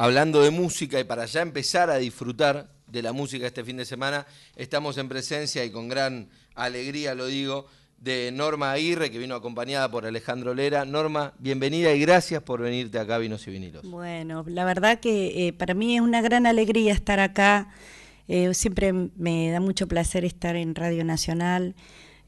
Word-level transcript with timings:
hablando 0.00 0.40
de 0.40 0.50
música 0.50 0.98
y 0.98 1.04
para 1.04 1.26
ya 1.26 1.42
empezar 1.42 1.90
a 1.90 1.98
disfrutar 1.98 2.70
de 2.86 3.02
la 3.02 3.12
música 3.12 3.46
este 3.46 3.62
fin 3.62 3.76
de 3.76 3.84
semana, 3.84 4.26
estamos 4.56 4.96
en 4.96 5.10
presencia 5.10 5.62
y 5.62 5.70
con 5.70 5.90
gran 5.90 6.30
alegría 6.54 7.14
lo 7.14 7.26
digo, 7.26 7.66
de 7.98 8.32
Norma 8.32 8.72
Aguirre, 8.72 9.10
que 9.10 9.18
vino 9.18 9.34
acompañada 9.34 9.90
por 9.90 10.06
Alejandro 10.06 10.54
Lera. 10.54 10.86
Norma, 10.86 11.34
bienvenida 11.38 11.92
y 11.92 12.00
gracias 12.00 12.42
por 12.42 12.62
venirte 12.62 12.98
acá 12.98 13.18
Vinos 13.18 13.46
y 13.46 13.50
Vinilos. 13.50 13.82
Bueno, 13.84 14.42
la 14.46 14.64
verdad 14.64 15.00
que 15.00 15.48
eh, 15.48 15.52
para 15.52 15.74
mí 15.74 15.96
es 15.96 16.00
una 16.00 16.22
gran 16.22 16.46
alegría 16.46 16.94
estar 16.94 17.20
acá. 17.20 17.68
Eh, 18.26 18.54
siempre 18.54 18.94
me 18.94 19.50
da 19.50 19.60
mucho 19.60 19.86
placer 19.86 20.24
estar 20.24 20.56
en 20.56 20.74
Radio 20.74 21.04
Nacional. 21.04 21.74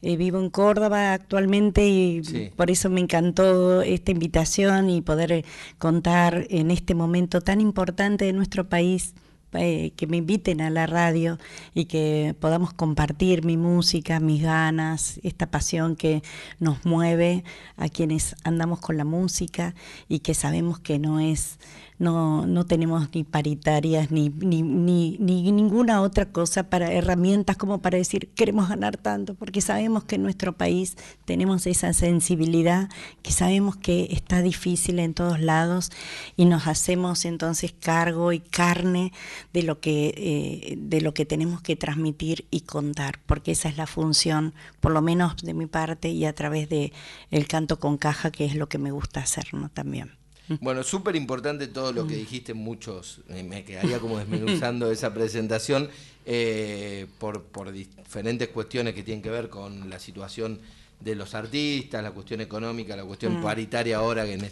Eh, 0.05 0.17
vivo 0.17 0.37
en 0.41 0.49
Córdoba 0.49 1.13
actualmente 1.13 1.87
y 1.87 2.51
por 2.57 2.69
eso 2.69 2.89
me 2.89 2.99
encantó 2.99 3.81
esta 3.81 4.11
invitación 4.11 4.89
y 4.89 5.01
poder 5.01 5.45
contar 5.77 6.45
en 6.49 6.71
este 6.71 6.93
momento 6.93 7.39
tan 7.39 7.61
importante 7.61 8.25
de 8.25 8.33
nuestro 8.33 8.67
país 8.67 9.13
eh, 9.53 9.93
que 9.95 10.05
me 10.05 10.17
inviten 10.17 10.59
a 10.59 10.69
la 10.69 10.87
radio 10.87 11.39
y 11.73 11.85
que 11.85 12.35
podamos 12.41 12.73
compartir 12.73 13.45
mi 13.45 13.55
música, 13.55 14.19
mis 14.19 14.41
ganas, 14.41 15.21
esta 15.23 15.49
pasión 15.49 15.95
que 15.95 16.21
nos 16.59 16.85
mueve 16.85 17.45
a 17.77 17.87
quienes 17.87 18.35
andamos 18.43 18.79
con 18.79 18.97
la 18.97 19.05
música 19.05 19.73
y 20.09 20.19
que 20.19 20.33
sabemos 20.33 20.79
que 20.79 20.99
no 20.99 21.21
es 21.21 21.59
no, 21.99 22.45
no 22.47 22.65
tenemos 22.65 23.09
ni 23.13 23.23
paritarias 23.23 24.11
ni, 24.11 24.29
ni, 24.29 24.61
ni, 24.61 25.17
ninguna 25.51 26.01
otra 26.01 26.31
cosa 26.31 26.69
para 26.69 26.91
herramientas 26.91 27.57
como 27.57 27.81
para 27.81 27.97
decir 27.97 28.29
queremos 28.35 28.69
ganar 28.69 28.97
tanto, 28.97 29.35
porque 29.35 29.61
sabemos 29.61 30.03
que 30.03 30.15
en 30.15 30.23
nuestro 30.23 30.53
país 30.53 30.97
tenemos 31.25 31.67
esa 31.67 31.93
sensibilidad, 31.93 32.89
que 33.21 33.31
sabemos 33.31 33.75
que 33.75 34.09
está 34.11 34.41
difícil 34.41 34.99
en 34.99 35.13
todos 35.13 35.39
lados 35.39 35.91
y 36.35 36.45
nos 36.45 36.67
hacemos 36.67 37.25
entonces 37.25 37.73
cargo 37.79 38.31
y 38.31 38.39
carne 38.39 39.11
de 39.53 39.63
lo 39.63 39.79
que, 39.79 40.13
eh, 40.17 40.75
de 40.77 41.01
lo 41.01 41.13
que 41.13 41.25
tenemos 41.25 41.61
que 41.61 41.75
transmitir 41.75 42.45
y 42.51 42.61
contar, 42.61 43.19
porque 43.25 43.51
esa 43.51 43.69
es 43.69 43.77
la 43.77 43.87
función, 43.87 44.53
por 44.79 44.91
lo 44.91 45.01
menos 45.01 45.37
de 45.37 45.53
mi 45.53 45.67
parte 45.67 46.09
y 46.09 46.25
a 46.25 46.33
través 46.33 46.69
de 46.69 46.93
el 47.31 47.47
canto 47.47 47.79
con 47.79 47.97
caja, 47.97 48.31
que 48.31 48.45
es 48.45 48.55
lo 48.55 48.69
que 48.69 48.77
me 48.77 48.91
gusta 48.91 49.21
hacer 49.21 49.53
¿no? 49.53 49.69
también. 49.69 50.22
Bueno, 50.61 50.83
súper 50.83 51.15
importante 51.15 51.67
todo 51.67 51.93
lo 51.93 52.05
que 52.05 52.15
dijiste, 52.15 52.53
muchos, 52.53 53.21
me 53.27 53.63
quedaría 53.63 53.99
como 53.99 54.17
desmenuzando 54.19 54.91
esa 54.91 55.13
presentación 55.13 55.89
eh, 56.25 57.07
por, 57.17 57.43
por 57.43 57.71
diferentes 57.71 58.49
cuestiones 58.49 58.93
que 58.93 59.03
tienen 59.03 59.21
que 59.21 59.29
ver 59.29 59.49
con 59.49 59.89
la 59.89 59.99
situación 59.99 60.59
de 60.99 61.15
los 61.15 61.33
artistas, 61.33 62.03
la 62.03 62.11
cuestión 62.11 62.41
económica, 62.41 62.95
la 62.95 63.05
cuestión 63.05 63.39
mm. 63.39 63.43
paritaria 63.43 63.97
ahora 63.97 64.25
que 64.25 64.33
en 64.33 64.51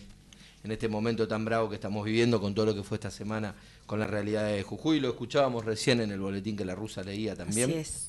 en 0.63 0.71
este 0.71 0.87
momento 0.87 1.27
tan 1.27 1.43
bravo 1.43 1.69
que 1.69 1.75
estamos 1.75 2.05
viviendo 2.05 2.39
con 2.39 2.53
todo 2.53 2.67
lo 2.67 2.75
que 2.75 2.83
fue 2.83 2.97
esta 2.97 3.09
semana 3.09 3.55
con 3.85 3.99
la 3.99 4.07
realidad 4.07 4.45
de 4.45 4.61
Jujuy. 4.63 4.99
Lo 4.99 5.09
escuchábamos 5.09 5.65
recién 5.65 6.01
en 6.01 6.11
el 6.11 6.19
boletín 6.19 6.55
que 6.55 6.65
la 6.65 6.75
rusa 6.75 7.03
leía 7.03 7.35
también. 7.35 7.69
Así 7.71 7.79
es. 7.79 8.07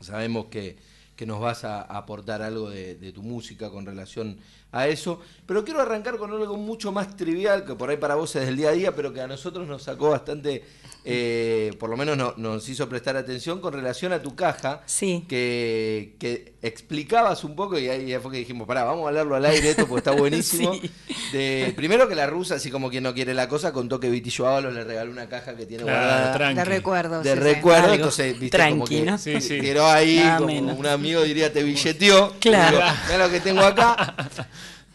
Sabemos 0.00 0.46
que, 0.46 0.76
que 1.16 1.26
nos 1.26 1.40
vas 1.40 1.64
a 1.64 1.82
aportar 1.82 2.42
algo 2.42 2.70
de, 2.70 2.94
de, 2.94 3.12
tu 3.12 3.22
música 3.22 3.70
con 3.70 3.84
relación 3.84 4.38
a 4.72 4.88
eso. 4.88 5.20
Pero 5.46 5.64
quiero 5.64 5.80
arrancar 5.80 6.16
con 6.16 6.32
algo 6.32 6.56
mucho 6.56 6.90
más 6.90 7.16
trivial, 7.16 7.64
que 7.64 7.74
por 7.74 7.88
ahí 7.88 7.96
para 7.96 8.16
vos 8.16 8.34
es 8.34 8.46
del 8.46 8.56
día 8.56 8.70
a 8.70 8.72
día, 8.72 8.94
pero 8.94 9.12
que 9.12 9.20
a 9.20 9.28
nosotros 9.28 9.66
nos 9.68 9.84
sacó 9.84 10.10
bastante, 10.10 10.64
eh, 11.04 11.70
por 11.78 11.88
lo 11.88 11.96
menos 11.96 12.36
nos 12.36 12.68
hizo 12.68 12.88
prestar 12.88 13.16
atención 13.16 13.60
con 13.60 13.72
relación 13.72 14.12
a 14.12 14.20
tu 14.20 14.34
caja, 14.34 14.82
sí. 14.86 15.24
que, 15.28 16.16
que 16.18 16.54
explicabas 16.62 17.44
un 17.44 17.54
poco, 17.54 17.78
y 17.78 17.88
ahí 17.88 18.18
fue 18.20 18.32
que 18.32 18.38
dijimos, 18.38 18.66
pará, 18.66 18.82
vamos 18.82 19.04
a 19.04 19.08
hablarlo 19.08 19.36
al 19.36 19.44
aire 19.44 19.70
esto 19.70 19.86
porque 19.86 20.00
está 20.00 20.10
buenísimo. 20.10 20.72
de, 21.32 21.72
primero 21.76 22.08
que 22.08 22.16
la 22.16 22.26
rusa, 22.26 22.56
así 22.56 22.68
como 22.68 22.90
quien 22.90 23.04
no 23.04 23.14
quiere 23.14 23.34
la 23.34 23.48
cosa, 23.48 23.72
contó 23.72 24.00
que 24.00 24.10
Vitillo 24.10 24.48
Ábalos 24.48 24.74
le 24.74 24.82
regaló 24.82 25.12
una 25.12 25.28
caja 25.28 25.54
que 25.54 25.64
tiene 25.64 25.84
guardada. 25.84 26.54
De 26.54 26.64
recuerdos. 26.64 27.22
De 27.22 27.36
recuerdos, 27.36 27.92
entonces, 27.92 28.40
viste, 28.40 28.58
como 28.70 28.84
que 28.84 29.60
tiró 29.60 29.86
ahí, 29.86 30.20
como 30.38 30.72
un 30.72 30.86
amigo 30.86 31.22
diría, 31.22 31.52
te 31.52 31.62
billeteó. 31.62 32.34
Claro. 32.40 32.80
Mira 33.06 33.26
lo 33.26 33.30
que 33.30 33.38
tengo 33.38 33.60
acá. 33.60 34.16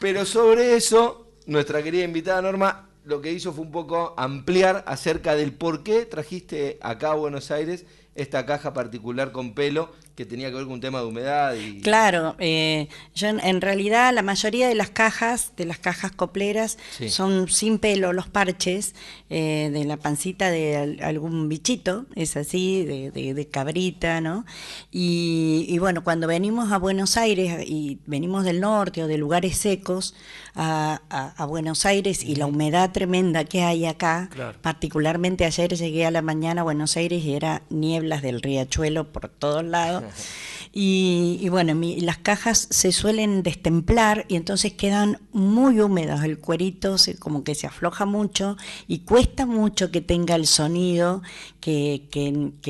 Pero 0.01 0.25
sobre 0.25 0.75
eso, 0.75 1.27
nuestra 1.45 1.83
querida 1.83 2.03
invitada 2.03 2.41
Norma 2.41 2.89
lo 3.03 3.21
que 3.21 3.31
hizo 3.33 3.53
fue 3.53 3.65
un 3.65 3.71
poco 3.71 4.15
ampliar 4.17 4.83
acerca 4.87 5.35
del 5.35 5.53
por 5.53 5.83
qué 5.83 6.07
trajiste 6.07 6.79
acá 6.81 7.11
a 7.11 7.15
Buenos 7.15 7.51
Aires 7.51 7.85
esta 8.15 8.47
caja 8.47 8.73
particular 8.73 9.31
con 9.31 9.53
pelo 9.53 9.91
que 10.21 10.25
tenía 10.27 10.49
que 10.49 10.55
ver 10.55 10.65
con 10.65 10.73
un 10.73 10.81
tema 10.81 10.99
de 10.99 11.07
humedad 11.07 11.55
y 11.55 11.81
claro 11.81 12.35
eh, 12.37 12.89
yo 13.15 13.27
en, 13.27 13.59
realidad 13.59 14.13
la 14.13 14.21
mayoría 14.21 14.67
de 14.67 14.75
las 14.75 14.91
cajas 14.91 15.53
de 15.57 15.65
las 15.65 15.79
cajas 15.79 16.11
copleras 16.11 16.77
son 17.07 17.49
sin 17.49 17.79
pelo 17.79 18.13
los 18.13 18.27
parches 18.27 18.93
eh, 19.31 19.71
de 19.73 19.83
la 19.83 19.97
pancita 19.97 20.51
de 20.51 20.99
algún 21.01 21.49
bichito 21.49 22.05
es 22.15 22.37
así 22.37 22.85
de, 22.85 23.47
cabrita 23.51 24.21
no 24.21 24.45
y, 24.91 25.75
bueno 25.79 26.03
cuando 26.03 26.27
venimos 26.27 26.71
a 26.71 26.77
Buenos 26.77 27.17
Aires 27.17 27.65
y 27.65 27.97
venimos 28.05 28.45
del 28.45 28.61
norte 28.61 29.03
o 29.03 29.07
de 29.07 29.17
lugares 29.17 29.57
secos 29.57 30.13
a, 30.55 31.45
Buenos 31.47 31.85
Aires 31.85 32.23
y 32.23 32.35
la 32.35 32.45
humedad 32.45 32.91
tremenda 32.91 33.43
que 33.45 33.63
hay 33.63 33.85
acá. 33.85 34.29
Particularmente 34.61 35.45
ayer 35.45 35.75
llegué 35.75 36.05
a 36.05 36.11
la 36.11 36.21
mañana 36.21 36.61
a 36.61 36.63
Buenos 36.63 36.97
Aires 36.97 37.23
y 37.23 37.33
era 37.33 37.61
nieblas 37.69 38.21
del 38.21 38.41
riachuelo 38.41 39.11
por 39.11 39.27
todos 39.29 39.63
lados 39.63 40.03
Y, 40.73 41.49
bueno, 41.49 41.73
las 41.99 42.17
cajas 42.17 42.67
se 42.69 42.93
suelen 42.93 43.43
destemplar 43.43 44.25
y 44.29 44.37
entonces 44.37 44.71
quedan 44.71 45.19
muy 45.33 45.81
húmedas. 45.81 46.23
El 46.23 46.39
cuerito 46.39 46.97
se, 46.97 47.17
como 47.17 47.43
que 47.43 47.55
se 47.55 47.67
afloja 47.67 48.05
mucho 48.05 48.55
y 48.87 48.99
cuesta 48.99 49.45
mucho 49.45 49.91
que 49.91 49.99
tenga 49.99 50.35
el 50.35 50.47
sonido 50.47 51.23
que, 51.59 52.07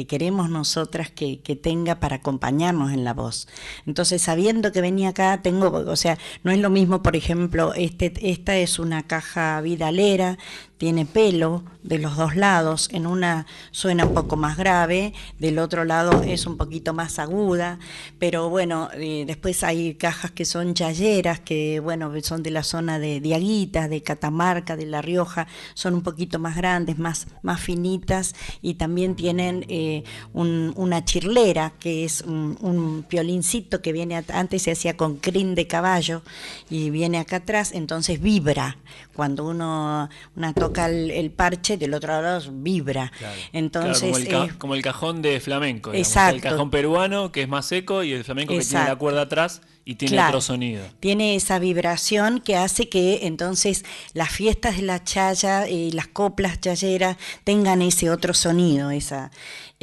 queremos 0.08 0.50
nosotras 0.50 1.12
que, 1.12 1.38
tenga 1.62 2.00
para 2.00 2.18
acompañarnos 2.18 2.92
en 2.92 3.04
la 3.04 3.14
voz. 3.14 3.48
Entonces, 3.86 4.24
sabiendo 4.24 4.72
que 4.72 4.82
venía 4.82 5.10
acá, 5.10 5.42
tengo, 5.44 5.68
o 5.70 5.96
sea, 5.96 6.18
no 6.44 6.52
es 6.52 6.58
lo 6.58 6.72
mismo, 6.72 7.04
por 7.04 7.16
ejemplo, 7.16 7.74
este, 7.76 8.14
esta 8.32 8.58
es 8.58 8.80
una 8.80 9.06
caja 9.06 9.62
vidalera, 9.62 10.40
tiene 10.82 11.06
pelo 11.06 11.64
de 11.84 12.00
los 12.00 12.18
dos 12.18 12.36
lados, 12.36 12.90
en 12.92 13.06
una 13.06 13.46
suena 13.70 14.06
un 14.06 14.16
poco 14.16 14.36
más 14.36 14.58
grave, 14.58 15.14
del 15.38 15.60
otro 15.60 15.84
lado 15.84 16.24
es 16.24 16.48
un 16.48 16.58
poquito 16.58 16.92
más 16.94 17.20
aguda, 17.20 17.78
pero 18.18 18.50
bueno, 18.50 18.90
eh, 18.96 19.24
después 19.28 19.64
hay 19.64 19.94
cajas 19.94 20.32
que 20.32 20.44
son 20.44 20.74
yayeras, 20.74 21.40
que 21.40 21.80
bueno, 21.80 22.12
son 22.24 22.42
de 22.42 22.50
la 22.50 22.64
zona 22.64 22.98
de 22.98 23.20
Diaguitas, 23.20 23.92
de 23.92 24.02
Catamarca, 24.02 24.76
de 24.76 24.88
La 24.88 25.04
Rioja, 25.04 25.48
son 25.76 25.94
un 25.94 26.02
poquito 26.02 26.40
más 26.40 26.56
grandes, 26.56 26.98
más, 26.98 27.28
más 27.44 27.62
finitas 27.62 28.34
y 28.64 28.74
también 28.76 29.16
tienen 29.16 29.66
eh, 29.70 30.04
una 30.34 31.06
chirlera, 31.06 31.74
que 31.80 32.06
es 32.06 32.22
un, 32.22 32.58
un 32.62 33.04
piolincito 33.08 33.84
que 33.84 33.92
viene, 33.92 34.24
antes 34.34 34.64
se 34.64 34.72
hacía 34.72 34.98
con 34.98 35.18
crin 35.18 35.54
de 35.54 35.68
caballo 35.68 36.24
y 36.72 36.90
viene 36.90 37.20
acá 37.20 37.38
atrás, 37.38 37.72
entonces 37.72 38.20
vibra. 38.20 38.78
Cuando 39.14 39.46
uno 39.46 40.10
una 40.36 40.54
toca 40.54 40.71
el, 40.78 41.32
parche, 41.32 41.78
del 41.78 41.94
otro 41.94 42.22
lado 42.22 42.52
vibra. 42.52 43.12
Entonces, 43.54 44.28
como, 44.58 44.76
el 44.76 44.82
cajón 44.82 45.22
de 45.22 45.40
flamenco. 45.40 45.94
Exacto. 45.94 46.36
El 46.36 46.42
cajón 46.42 46.70
peruano, 46.70 47.32
que 47.32 47.44
es 47.44 47.48
más 47.48 47.66
seco, 47.66 48.04
y 48.04 48.14
el 48.14 48.24
flamenco 48.24 48.54
que 48.54 48.64
tiene 48.64 48.86
la 48.86 48.96
cuerda 48.96 49.22
atrás 49.22 49.62
y 49.86 49.96
tiene 49.96 50.24
otro 50.24 50.42
sonido. 50.42 50.84
Tiene 51.00 51.36
esa 51.36 51.60
vibración 51.60 52.40
que 52.40 52.56
hace 52.56 52.88
que 52.88 53.22
entonces 53.24 53.84
las 54.14 54.30
fiestas 54.30 54.78
de 54.78 54.84
la 54.84 55.04
chaya 55.04 55.68
y 55.68 55.92
las 55.92 56.08
coplas 56.08 56.60
chayeras 56.60 57.18
tengan 57.44 57.82
ese 57.82 58.10
otro 58.10 58.34
sonido, 58.34 58.92
esa, 58.92 59.32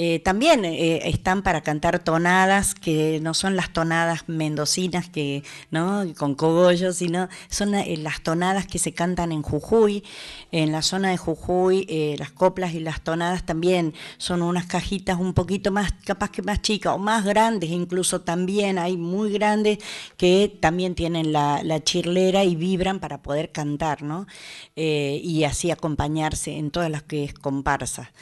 eh, 0.00 0.20
también 0.20 0.64
eh, 0.64 1.08
están 1.08 1.42
para 1.42 1.60
cantar 1.62 1.98
tonadas 1.98 2.76
que 2.76 3.18
no 3.20 3.34
son 3.34 3.56
las 3.56 3.72
tonadas 3.72 4.28
mendocinas 4.28 5.08
que 5.08 5.42
no 5.72 6.04
con 6.16 6.36
cogollos 6.36 6.98
sino 6.98 7.28
son 7.50 7.74
eh, 7.74 7.96
las 7.96 8.22
tonadas 8.22 8.68
que 8.68 8.78
se 8.78 8.92
cantan 8.94 9.32
en 9.32 9.42
Jujuy 9.42 10.04
en 10.52 10.70
la 10.70 10.82
zona 10.82 11.10
de 11.10 11.16
Jujuy 11.16 12.14
las 12.16 12.30
coplas 12.30 12.74
y 12.74 12.80
las 12.80 13.02
tonadas 13.02 13.44
también 13.44 13.92
son 14.18 14.42
unas 14.42 14.66
cajitas 14.66 15.18
un 15.18 15.34
poquito 15.34 15.72
más 15.72 15.92
capaz 16.04 16.30
que 16.30 16.42
más 16.42 16.62
chicas 16.62 16.92
o 16.94 16.98
más 16.98 17.24
grandes 17.24 17.70
incluso 17.70 18.20
también 18.20 18.78
hay 18.78 18.96
muy 18.96 19.32
grandes 19.32 19.78
que 20.16 20.56
también 20.60 20.94
tienen 20.94 21.32
la, 21.32 21.64
la 21.64 21.82
chirlera 21.82 22.44
y 22.44 22.54
vibran 22.54 23.00
para 23.00 23.20
poder 23.20 23.50
cantar 23.50 24.04
no 24.04 24.28
y 24.76 25.42
así 25.42 25.72
acompañarse 25.72 26.56
en 26.56 26.70
todas 26.70 26.88
las 26.88 27.02
que 27.02 27.24
es 27.24 27.34
comparsa. 27.34 28.12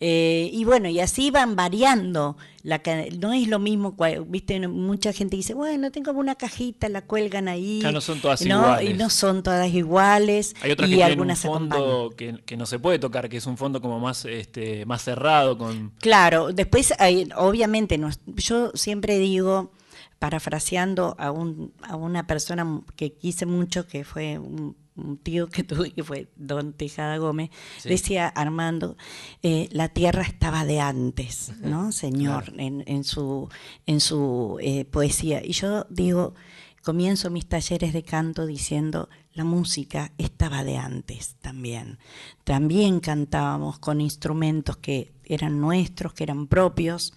Y 0.00 0.64
bueno 0.64 0.88
y 0.88 1.00
así 1.00 1.25
van 1.30 1.56
variando. 1.56 2.36
La, 2.62 2.82
no 3.18 3.32
es 3.32 3.48
lo 3.48 3.58
mismo, 3.58 3.96
viste, 4.26 4.66
mucha 4.66 5.12
gente 5.12 5.36
dice, 5.36 5.54
bueno, 5.54 5.90
tengo 5.92 6.10
una 6.12 6.34
cajita, 6.34 6.88
la 6.88 7.02
cuelgan 7.02 7.48
ahí. 7.48 7.80
Ya 7.80 7.92
no 7.92 8.00
son 8.00 8.20
todas 8.20 8.42
iguales. 8.42 8.90
Y 8.90 8.94
no 8.94 9.08
son 9.08 9.42
todas 9.42 9.68
iguales. 9.72 10.54
Hay 10.62 10.72
otras 10.72 10.90
y 10.90 10.96
que 10.96 11.04
algunas 11.04 11.44
un 11.44 11.52
fondo 11.52 12.14
que, 12.16 12.56
no 12.56 12.66
se 12.66 12.78
puede 12.78 12.98
tocar, 12.98 13.28
que 13.28 13.36
es 13.36 13.46
un 13.46 13.56
fondo 13.56 13.80
como 13.80 14.00
más, 14.00 14.24
este, 14.24 14.84
más 14.86 15.02
cerrado. 15.02 15.56
con 15.56 15.92
Claro, 16.00 16.52
después, 16.52 16.92
hay, 16.98 17.28
obviamente, 17.36 17.98
no, 17.98 18.10
yo 18.26 18.72
siempre 18.74 19.18
digo 19.18 19.72
parafraseando 20.18 21.14
a, 21.18 21.30
un, 21.30 21.72
a 21.82 21.96
una 21.96 22.26
persona 22.26 22.82
que 22.96 23.12
quise 23.12 23.46
mucho, 23.46 23.86
que 23.86 24.04
fue 24.04 24.38
un 24.38 24.76
un 24.96 25.18
tío 25.18 25.48
que 25.48 25.62
tuve 25.64 25.92
que 25.92 26.02
fue 26.02 26.28
Don 26.36 26.72
Tejada 26.72 27.18
Gómez, 27.18 27.50
decía 27.84 28.28
Armando, 28.28 28.96
eh, 29.42 29.68
la 29.72 29.88
tierra 29.88 30.22
estaba 30.22 30.64
de 30.64 30.80
antes, 30.80 31.52
¿no, 31.60 31.92
señor? 31.92 32.52
En, 32.56 33.04
su, 33.04 33.48
en 33.86 34.00
su 34.00 34.58
eh, 34.60 34.84
poesía. 34.84 35.44
Y 35.44 35.52
yo 35.52 35.86
digo, 35.90 36.34
comienzo 36.82 37.30
mis 37.30 37.46
talleres 37.46 37.92
de 37.92 38.02
canto 38.02 38.46
diciendo, 38.46 39.08
la 39.32 39.44
música 39.44 40.12
estaba 40.18 40.64
de 40.64 40.78
antes 40.78 41.36
también. 41.40 41.98
También 42.44 43.00
cantábamos 43.00 43.78
con 43.78 44.00
instrumentos 44.00 44.78
que 44.78 45.12
eran 45.24 45.60
nuestros, 45.60 46.14
que 46.14 46.24
eran 46.24 46.46
propios. 46.46 47.12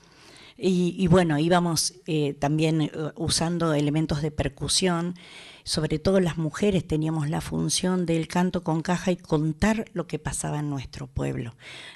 Y, 0.61 1.07
bueno, 1.07 1.39
íbamos 1.39 1.93
eh, 2.05 2.33
también 2.33 2.91
usando 3.15 3.73
elementos 3.73 4.21
de 4.21 4.29
percusión 4.29 5.15
sobre 5.69 5.99
todo 5.99 6.19
las 6.19 6.39
mujeres 6.39 6.87
teníamos 6.87 7.29
la 7.29 7.41
función 7.41 8.07
del 8.07 8.27
canto 8.27 8.63
con 8.63 8.81
caja 8.81 9.11
y 9.11 9.17
contar 9.17 9.85
lo 9.93 10.07
que 10.07 10.17
pasaba 10.17 10.57
en 10.57 10.69
nuestro 10.71 11.05
pueblo, 11.05 11.53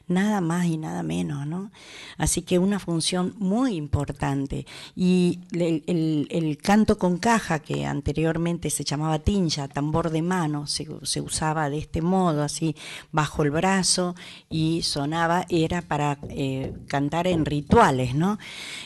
nada 0.07 0.41
más 0.41 0.67
y 0.67 0.77
nada 0.77 1.01
menos, 1.01 1.47
¿no? 1.47 1.71
Así 2.19 2.43
que 2.43 2.59
una 2.59 2.77
función 2.77 3.33
muy 3.39 3.73
importante. 3.73 4.67
Y 4.95 5.39
el, 5.53 6.59
canto 6.61 6.99
con 6.99 7.17
caja, 7.17 7.57
que 7.57 7.87
anteriormente 7.87 8.69
se 8.69 8.83
llamaba 8.83 9.17
tinja, 9.17 9.67
tambor 9.67 10.11
de 10.11 10.21
mano, 10.21 10.67
se, 10.67 10.87
usaba 11.19 11.71
de 11.71 11.79
este 11.79 12.03
modo, 12.03 12.43
así 12.43 12.75
bajo 13.11 13.41
el 13.41 13.49
brazo 13.49 14.13
y 14.51 14.83
sonaba, 14.83 15.47
era 15.49 15.81
para 15.81 16.19
eh, 16.29 16.73
cantar 16.87 17.25
en 17.25 17.43
rituales, 17.43 18.13
¿no? 18.13 18.37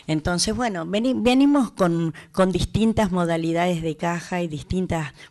Entonces, 0.08 0.56
bueno, 0.56 0.86
venimos 0.86 1.72
con, 1.72 2.14
con 2.32 2.54
distintas 2.54 3.12
modalidades 3.12 3.82
de 3.82 3.98
caja 3.98 4.42
y 4.42 4.48
distintas 4.48 4.77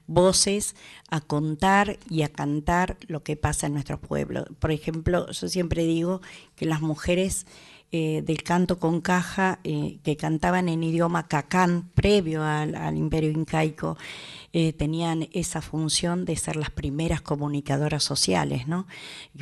voces 0.06 0.74
a 1.10 1.20
contar 1.20 1.98
y 2.10 2.22
a 2.22 2.28
cantar 2.28 2.96
lo 3.06 3.22
que 3.22 3.36
pasa 3.36 3.66
en 3.66 3.74
nuestro 3.74 4.00
pueblo. 4.00 4.44
Por 4.58 4.72
ejemplo, 4.72 5.30
yo 5.30 5.48
siempre 5.48 5.84
digo 5.84 6.20
que 6.54 6.66
las 6.66 6.80
mujeres 6.80 7.46
eh, 7.92 8.22
del 8.26 8.42
canto 8.42 8.80
con 8.80 9.00
caja 9.00 9.60
eh, 9.62 10.00
que 10.02 10.16
cantaban 10.16 10.68
en 10.68 10.82
idioma 10.82 11.28
cacán 11.28 11.88
previo 11.94 12.42
al, 12.42 12.96
imperio 12.96 13.30
incaico 13.30 13.96
eh, 14.52 14.72
tenían 14.72 15.28
esa 15.32 15.62
función 15.62 16.24
de 16.24 16.34
ser 16.34 16.56
las 16.56 16.70
primeras 16.70 17.20
comunicadoras 17.20 18.02
sociales, 18.02 18.66
¿no? 18.66 18.88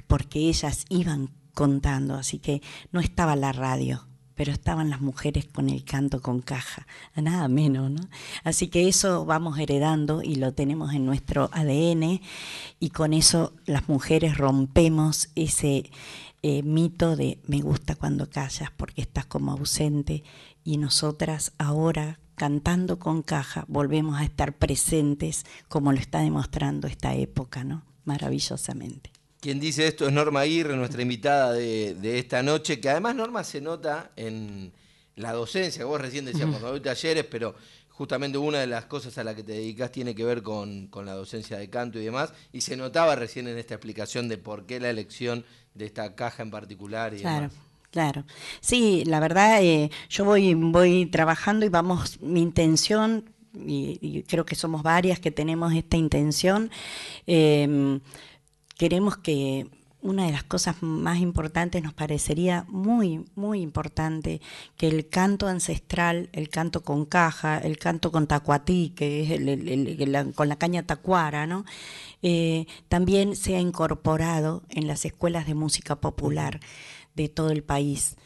Porque 0.07 0.41
ellas 0.41 0.85
iban 0.91 1.31
contando, 1.55 2.17
así 2.17 2.39
que 2.39 2.61
no 2.93 3.01
estaba 3.01 3.35
la 3.35 3.53
radio, 3.53 4.07
pero 4.35 4.53
estaban 4.53 4.91
las 4.91 5.01
mujeres 5.01 5.47
con 5.47 5.69
el 5.69 5.85
canto 5.85 6.21
con 6.21 6.41
caja, 6.41 6.87
nada 7.15 7.49
menos, 7.49 7.91
¿no? 7.91 8.01
Así 8.43 8.69
que 8.69 8.89
eso 8.89 9.25
vamos 9.25 9.59
heredando 9.59 10.23
y 10.23 10.37
lo 10.37 10.53
tenemos 10.53 10.93
en 10.93 11.07
nuestro 11.07 11.51
ADN 11.53 12.21
y 12.81 12.91
con 12.91 13.13
eso 13.15 13.53
las 13.67 13.89
mujeres 13.89 14.37
rompemos 14.37 15.29
ese 15.35 15.91
eh, 16.43 16.63
mito 16.63 17.17
de 17.17 17.39
me 17.47 17.61
gusta 17.61 17.95
cuando 17.95 18.29
callas 18.29 18.71
porque 18.77 19.01
estás 19.01 19.25
como 19.25 19.53
ausente 19.53 20.25
y 20.65 20.77
nosotras 20.77 21.53
ahora 21.59 22.19
cantando 22.35 22.99
con 22.99 23.23
caja 23.23 23.65
volvemos 23.69 24.21
a 24.21 24.25
estar 24.25 24.53
presentes 24.53 25.47
como 25.69 25.93
lo 25.93 25.99
está 25.99 26.21
demostrando 26.21 26.87
esta 26.87 27.15
época, 27.15 27.65
¿no? 27.65 27.83
Maravillosamente. 28.05 29.14
Quien 29.45 29.61
dice 29.61 29.87
esto 29.87 30.07
es 30.07 30.13
Norma 30.15 30.41
Aguirre, 30.41 30.75
nuestra 30.75 31.03
invitada 31.03 31.53
de, 31.53 32.19
esta 32.19 32.43
noche, 32.43 32.81
que 32.81 32.89
además 32.89 33.15
Norma 33.15 33.45
se 33.45 33.61
nota 33.61 34.11
en 34.17 34.73
la 35.17 35.35
docencia, 35.35 35.85
vos 35.85 36.01
recién 36.01 36.25
decías, 36.25 36.49
cuando 36.49 36.71
doy 36.71 36.81
talleres, 36.81 37.27
pero 37.31 37.55
justamente 37.91 38.39
una 38.39 38.61
de 38.61 38.67
las 38.67 38.87
cosas 38.87 39.19
a 39.19 39.23
las 39.23 39.35
que 39.35 39.43
te 39.43 39.53
dedicas 39.53 39.93
tiene 39.93 40.15
que 40.15 40.25
ver 40.25 40.43
con, 40.43 40.89
la 41.05 41.13
docencia 41.13 41.59
de 41.59 41.69
canto 41.69 41.99
y 41.99 42.05
demás, 42.07 42.33
y 42.55 42.63
se 42.63 42.75
notaba 42.75 43.17
recién 43.17 43.47
en 43.47 43.59
esta 43.59 43.75
explicación 43.75 44.31
de 44.31 44.39
por 44.39 44.65
qué 44.65 44.81
la 44.81 44.89
elección 44.89 45.45
de 45.75 45.85
esta 45.85 46.15
caja 46.15 46.43
en 46.43 46.51
particular 46.51 47.13
y 47.13 47.19
claro. 47.19 47.51
Claro, 47.91 48.25
sí, 48.63 49.05
la 49.05 49.21
verdad, 49.21 49.63
eh, 49.63 49.91
yo 50.09 50.25
voy, 50.25 50.55
voy 50.55 51.05
trabajando 51.05 51.67
y 51.67 51.69
vamos, 51.69 52.19
mi 52.23 52.41
intención, 52.41 53.27
y, 53.55 54.23
creo 54.23 54.47
que 54.47 54.55
somos 54.55 54.83
varias 54.83 55.21
que 55.21 55.31
tenemos 55.31 55.75
esta 55.75 55.99
intención, 55.99 56.71
eh, 57.27 58.01
queremos 58.77 59.17
que 59.17 59.67
una 60.05 60.27
de 60.27 60.33
las 60.33 60.45
cosas 60.45 60.83
más 60.83 61.19
importantes 61.19 61.83
nos 61.83 61.95
parecería 61.95 62.67
muy, 62.69 63.25
muy 63.35 63.63
importante 63.63 64.43
que 64.77 64.87
el 64.87 65.09
canto 65.09 65.49
ancestral, 65.49 66.29
el 66.33 66.51
canto 66.51 66.83
con 66.83 67.07
caja, 67.07 67.57
el 67.59 67.79
canto 67.79 68.13
con 68.13 68.27
tacuatí, 68.27 68.93
que 68.95 69.23
es 69.23 70.35
con 70.35 70.49
la 70.51 70.57
caña 70.57 70.83
tacuara, 70.83 71.47
¿no? 71.47 71.65
Eh, 72.21 72.67
también 72.89 73.35
sea 73.35 73.61
incorporado 73.61 74.63
en 74.69 74.87
las 74.87 75.07
escuelas 75.07 75.47
de 75.47 75.55
música 75.55 75.97
popular 75.97 76.61
de 77.15 77.31
todo 77.31 77.51
el 77.51 77.63
país 77.63 78.17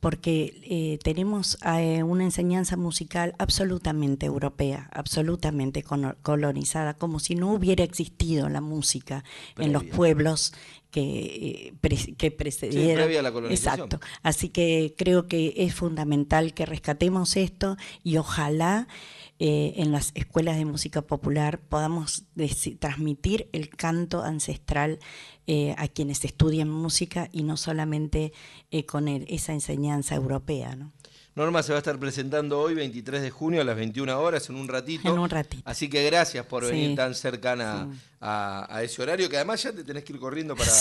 porque 0.00 0.60
eh, 0.64 0.98
tenemos 1.02 1.58
eh, 1.64 2.02
una 2.02 2.24
enseñanza 2.24 2.76
musical 2.76 3.34
absolutamente 3.38 4.26
europea, 4.26 4.88
absolutamente 4.92 5.84
colonizada, 6.22 6.94
como 6.94 7.18
si 7.18 7.34
no 7.34 7.52
hubiera 7.52 7.84
existido 7.84 8.48
la 8.48 8.60
música 8.60 9.24
en 9.58 9.72
los 9.72 9.84
pueblos 9.84 10.52
que, 10.96 11.74
eh, 11.82 12.14
que 12.16 12.30
precedieron. 12.30 13.22
la 13.22 13.30
colonización. 13.30 13.74
Exacto. 13.74 14.00
Así 14.22 14.48
que 14.48 14.94
creo 14.96 15.26
que 15.26 15.52
es 15.58 15.74
fundamental 15.74 16.54
que 16.54 16.64
rescatemos 16.64 17.36
esto 17.36 17.76
y 18.02 18.16
ojalá 18.16 18.88
en 19.38 19.92
las 19.92 20.12
escuelas 20.14 20.56
de 20.56 20.64
música 20.64 21.02
popular 21.02 21.60
podamos 21.60 22.24
transmitir 22.78 23.50
el 23.52 23.68
canto 23.68 24.22
ancestral 24.22 24.98
eh, 25.46 25.74
a 25.78 25.86
quienes 25.86 26.24
estudian 26.24 26.70
música 26.70 27.28
y 27.30 27.42
no 27.42 27.56
solamente 27.56 28.32
eh, 28.70 28.86
con 28.86 29.06
esa 29.06 29.52
enseñanza 29.52 30.14
europea. 30.14 30.74
¿no? 30.74 30.92
Norma 31.36 31.62
se 31.62 31.72
va 31.72 31.76
a 31.76 31.80
estar 31.80 31.98
presentando 31.98 32.58
hoy, 32.58 32.74
23 32.74 33.20
de 33.20 33.30
junio, 33.30 33.60
a 33.60 33.64
las 33.64 33.76
21 33.76 34.18
horas, 34.18 34.48
en 34.48 34.56
un 34.56 34.66
ratito. 34.66 35.06
En 35.06 35.18
un 35.18 35.28
ratito. 35.28 35.62
Así 35.66 35.90
que 35.90 36.02
gracias 36.06 36.46
por 36.46 36.64
venir 36.64 36.96
tan 36.96 37.14
cercana 37.14 37.90
a, 38.22 38.80
ese 38.82 39.02
horario, 39.02 39.28
que 39.28 39.36
además 39.36 39.62
ya 39.62 39.70
te 39.70 39.84
tenés 39.84 40.02
que 40.02 40.14
ir 40.14 40.18
corriendo 40.18 40.56
para, 40.56 40.72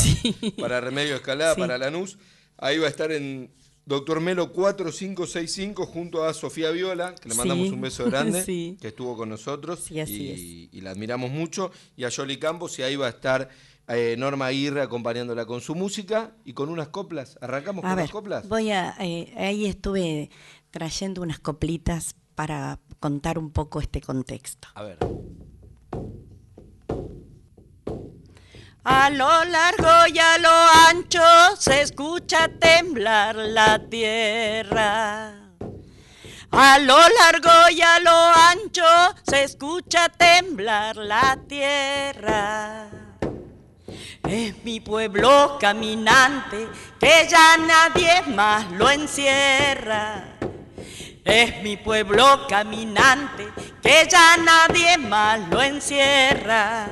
para 0.58 0.80
Remedio 0.80 1.16
Escalada, 1.16 1.56
para 1.56 1.78
Lanús. 1.78 2.18
Ahí 2.58 2.78
va 2.78 2.88
a 2.88 2.90
estar 2.90 3.12
en 3.12 3.52
Doctor 3.86 4.22
Melo 4.22 4.54
4565 4.54 5.86
junto 5.86 6.24
a 6.24 6.34
Sofía 6.34 6.72
Viola, 6.72 7.14
que 7.16 7.28
le 7.28 7.36
mandamos 7.36 7.70
un 7.70 7.82
beso 7.82 8.06
grande, 8.06 8.78
que 8.82 8.88
estuvo 8.88 9.18
con 9.18 9.28
nosotros 9.28 9.92
y, 9.92 10.70
y, 10.72 10.80
la 10.80 10.92
admiramos 10.92 11.32
mucho, 11.32 11.70
y 11.98 12.06
a 12.06 12.10
Yoli 12.10 12.38
Campos, 12.38 12.80
y 12.80 12.84
ahí 12.84 12.96
va 12.96 13.08
a 13.08 13.10
estar 13.10 13.50
eh, 13.88 14.16
Norma 14.18 14.48
Aguirre 14.48 14.82
acompañándola 14.82 15.46
con 15.46 15.62
su 15.62 15.76
música 15.76 16.36
y 16.44 16.54
con 16.54 16.70
unas 16.70 16.90
coplas. 16.90 17.38
¿Arrancamos 17.42 17.84
con 17.84 17.96
las 17.96 18.12
coplas? 18.12 18.48
Voy 18.48 18.72
a, 18.72 18.96
eh, 19.00 19.34
ahí 19.38 19.66
estuve 19.66 20.30
trayendo 20.72 21.22
unas 21.22 21.40
coplitas 21.40 22.16
para 22.36 22.80
contar 23.00 23.38
un 23.38 23.52
poco 23.52 23.80
este 23.80 24.02
contexto. 24.02 24.68
A 24.74 24.84
ver. 24.84 24.98
A 28.84 29.10
lo 29.10 29.46
largo 29.46 30.08
y 30.14 30.20
a 30.20 30.38
lo 30.38 30.50
ancho 30.90 31.22
se 31.58 31.82
escucha 31.82 32.48
temblar 32.60 33.36
la 33.36 33.80
tierra. 33.90 35.46
A 36.52 36.80
lo 36.80 36.96
largo 36.96 37.70
y 37.72 37.82
a 37.82 38.00
lo 38.00 38.12
ancho 38.12 38.84
se 39.24 39.44
escucha 39.44 40.08
temblar 40.10 40.98
la 40.98 41.40
tierra. 41.48 42.95
Es 44.28 44.64
mi 44.64 44.80
pueblo 44.80 45.58
caminante 45.60 46.68
que 47.00 47.28
ya 47.30 47.58
nadie 47.58 48.24
más 48.34 48.72
lo 48.72 48.90
encierra. 48.90 50.38
Es 51.24 51.62
mi 51.62 51.78
pueblo 51.78 52.48
caminante 52.48 53.48
que 53.84 54.08
ya 54.10 54.36
nadie 54.38 54.98
más 54.98 55.40
lo 55.50 55.62
encierra. 55.62 56.88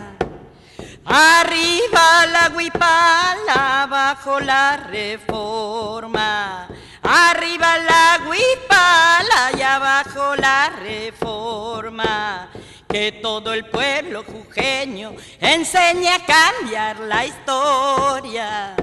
Arriba 1.06 2.26
la 2.32 2.50
guipala, 2.50 3.84
abajo 3.84 4.40
la 4.40 4.78
reforma. 4.78 6.68
Arriba 7.02 7.80
la 7.80 8.20
guipala 8.20 9.58
y 9.58 9.62
abajo 9.62 10.36
la 10.36 10.70
reforma 10.70 12.53
que 12.94 13.12
todo 13.12 13.56
el 13.56 13.66
pueblo 13.66 14.24
jujeño 14.24 15.16
enseñe 15.42 16.10
a 16.10 16.20
cambiar 16.20 17.00
la 17.00 17.26
historia. 17.26 18.76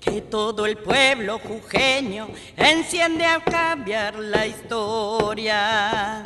Que 0.00 0.22
todo 0.22 0.66
el 0.66 0.76
pueblo 0.76 1.38
jujeño 1.38 2.30
enciende 2.56 3.24
a 3.24 3.38
cambiar 3.38 4.16
la 4.16 4.44
historia. 4.44 6.20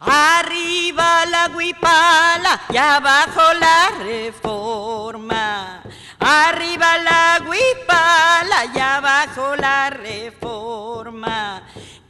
Arriba 0.00 1.26
la 1.26 1.48
guipala 1.48 2.62
y 2.72 2.78
abajo 2.78 3.52
la 3.60 3.90
reforma. 4.02 5.82
Arriba 6.18 6.96
la 6.96 7.40
guipala 7.40 8.72
y 8.74 8.78
abajo 8.78 9.54
la 9.54 9.90
reforma 9.90 11.62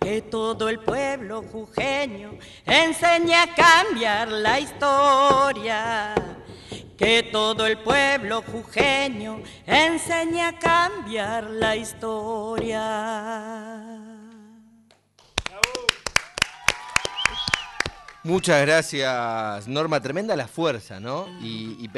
que 0.03 0.23
todo 0.23 0.69
el 0.69 0.81
pueblo 0.81 1.43
jujeño 1.43 2.33
enseñe 2.67 3.35
a 3.35 3.47
cambiar 3.55 4.29
la 4.29 4.61
historia, 4.61 6.15
que 6.97 7.23
todo 7.31 7.67
el 7.67 7.79
pueblo 7.79 8.43
jujeño 8.43 9.43
enseña 9.67 10.49
a 10.49 10.59
cambiar 10.59 11.51
la 11.51 11.77
historia. 11.77 13.33
Muchas 18.25 18.65
gracias, 18.65 19.67
Norma. 19.67 20.01
Tremenda 20.01 20.37
la 20.37 20.47
fuerza, 20.47 21.01
¿no? 21.01 21.27
Y, 21.41 21.91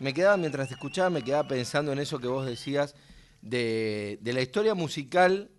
me 0.00 0.12
quedaba, 0.12 0.36
mientras 0.36 0.66
te 0.68 0.74
escuchaba, 0.74 1.08
me 1.08 1.22
quedaba 1.22 1.46
pensando 1.46 1.92
en 1.92 2.00
eso 2.00 2.18
que 2.18 2.26
vos 2.26 2.44
decías 2.46 2.96
de, 3.42 4.18
la 4.24 4.40
historia 4.40 4.74
musical 4.74 5.50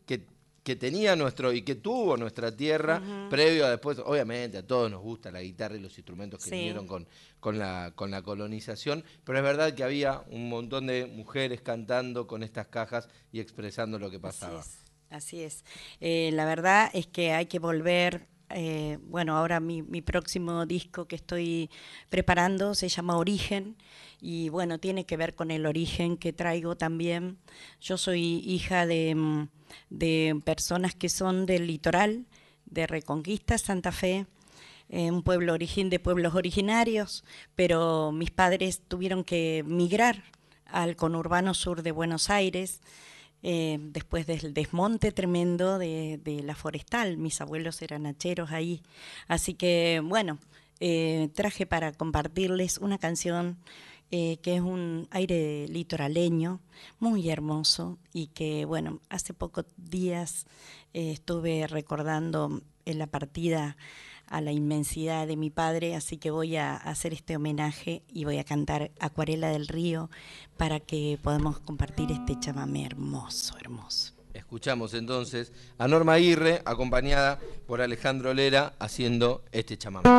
que, 0.70 0.76
tenía 0.76 1.16
nuestro 1.16 1.52
y 1.52 1.64
que 1.64 1.76
tuvo 1.76 2.16
nuestra 2.18 2.56
tierra, 2.56 3.02
previo 3.30 3.66
a 3.66 3.72
después, 3.72 4.00
obviamente 4.00 4.58
a 4.58 4.68
todos 4.68 4.92
nos 4.92 5.02
gusta 5.02 5.32
la 5.32 5.42
guitarra 5.42 5.76
y 5.76 5.80
los 5.80 5.98
instrumentos 5.98 6.44
que 6.44 6.52
vinieron 6.52 6.86
con, 6.86 7.08
con, 7.40 7.58
la, 7.58 7.92
con 7.96 8.12
la 8.12 8.22
colonización, 8.22 9.04
pero 9.24 9.40
es 9.40 9.44
verdad 9.44 9.74
que 9.74 9.84
había 9.84 10.22
un 10.30 10.48
montón 10.50 10.88
de 10.88 11.08
mujeres 11.08 11.62
cantando 11.62 12.28
con 12.28 12.44
estas 12.44 12.68
cajas 12.68 13.10
y 13.32 13.40
expresando 13.40 13.98
lo 13.98 14.12
que 14.12 14.20
pasaba. 14.20 14.64
Así 15.10 15.42
es. 15.42 15.66
Eh, 16.02 16.30
la 16.34 16.46
verdad 16.46 16.92
es 16.94 17.08
que 17.08 17.32
hay 17.32 17.48
que 17.48 17.58
volver 17.58 18.28
eh, 18.52 18.98
bueno, 19.04 19.38
ahora 19.38 19.60
mi, 19.60 19.84
próximo 20.02 20.66
disco 20.66 21.08
que 21.08 21.16
estoy 21.16 21.70
preparando 22.10 22.74
se 22.74 22.90
llama 22.90 23.18
Origen 23.18 23.76
y 24.22 24.50
bueno, 24.50 24.80
tiene 24.80 25.06
que 25.06 25.18
ver 25.18 25.36
con 25.36 25.52
el 25.52 25.66
origen 25.66 26.18
que 26.18 26.34
traigo 26.34 26.76
también. 26.76 27.38
Yo 27.80 27.98
soy 27.98 28.38
hija 28.46 28.86
de, 28.86 29.16
mm, 29.16 30.42
personas 30.42 30.96
que 30.96 31.10
son 31.10 31.46
del 31.46 31.68
litoral, 31.68 32.26
de 32.66 32.88
Reconquista, 32.88 33.58
Santa 33.58 33.92
Fe, 33.92 34.26
eh, 34.90 35.12
un 35.12 35.22
pueblo 35.24 35.54
origen 35.54 35.90
de 35.90 36.00
pueblos 36.00 36.34
originarios, 36.36 37.24
pero 37.56 38.12
mis 38.12 38.32
padres 38.32 38.82
tuvieron 38.88 39.24
que 39.24 39.64
migrar 39.68 40.24
al 40.66 40.96
conurbano 40.96 41.54
sur 41.54 41.84
de 41.84 41.92
Buenos 41.92 42.30
Aires 42.30 42.82
eh, 43.42 43.78
después 43.82 44.28
del 44.28 44.54
desmonte 44.54 45.12
tremendo 45.12 45.78
de, 45.78 46.42
la 46.44 46.56
forestal. 46.56 47.18
Mis 47.18 47.40
abuelos 47.42 47.82
eran 47.82 48.06
hacheros 48.06 48.52
ahí. 48.52 48.82
Así 49.28 49.54
que, 49.54 50.02
bueno, 50.04 50.40
eh, 50.80 51.30
traje 51.34 51.66
para 51.66 51.94
compartirles 51.94 52.78
una 52.78 52.98
canción 52.98 53.58
eh, 54.12 54.38
que 54.42 54.56
es 54.56 54.62
un 54.62 55.08
aire 55.12 55.68
litoraleño 55.68 56.62
muy 57.00 57.30
hermoso 57.30 57.98
y 58.12 58.28
que, 58.28 58.66
bueno, 58.66 59.00
hace 59.10 59.34
pocos 59.34 59.66
días 59.78 60.46
estuve 60.94 61.68
recordando 61.68 62.62
en 62.86 62.98
la 62.98 63.08
partida 63.08 63.78
a 64.30 64.42
la 64.42 64.52
inmensidad 64.52 65.28
de 65.28 65.36
mi 65.36 65.50
padre, 65.50 65.96
así 65.96 66.18
que 66.18 66.32
voy 66.32 66.56
a 66.56 66.76
hacer 66.76 67.14
este 67.14 67.36
homenaje 67.36 68.04
y 68.08 68.26
voy 68.26 68.38
a 68.38 68.44
cantar 68.44 68.92
Acuarela 69.00 69.50
del 69.50 69.68
Río 69.68 70.10
para 70.58 70.80
que 70.80 71.20
podamos 71.22 71.60
compartir 71.60 72.12
este 72.12 72.40
chamamé 72.40 72.86
hermoso, 72.86 73.56
hermoso. 73.60 74.14
Escuchamos 74.34 74.94
entonces 74.94 75.52
a 75.78 75.88
Norma 75.88 76.14
Aguirre, 76.14 76.62
acompañada 76.66 77.40
por 77.68 77.82
Alejandro 77.82 78.34
Lera, 78.34 78.74
haciendo 78.80 79.44
este 79.52 79.78
chamamé. 79.78 80.10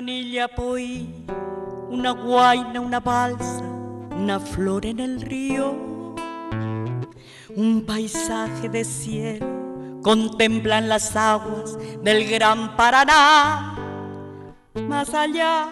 Canilla 0.00 0.48
poi, 0.48 1.06
una 1.90 2.12
guaina, 2.12 2.80
una 2.80 3.00
balsa, 3.00 3.62
una 4.16 4.40
flor 4.40 4.86
en 4.86 4.98
el 4.98 5.20
río, 5.20 5.74
un 7.54 7.84
paisaje 7.86 8.70
de 8.70 8.82
cielo, 8.82 10.00
contemplan 10.02 10.88
las 10.88 11.14
aguas 11.14 11.76
del 12.02 12.26
gran 12.30 12.76
Paraná. 12.76 13.76
Más 14.88 15.12
allá, 15.12 15.68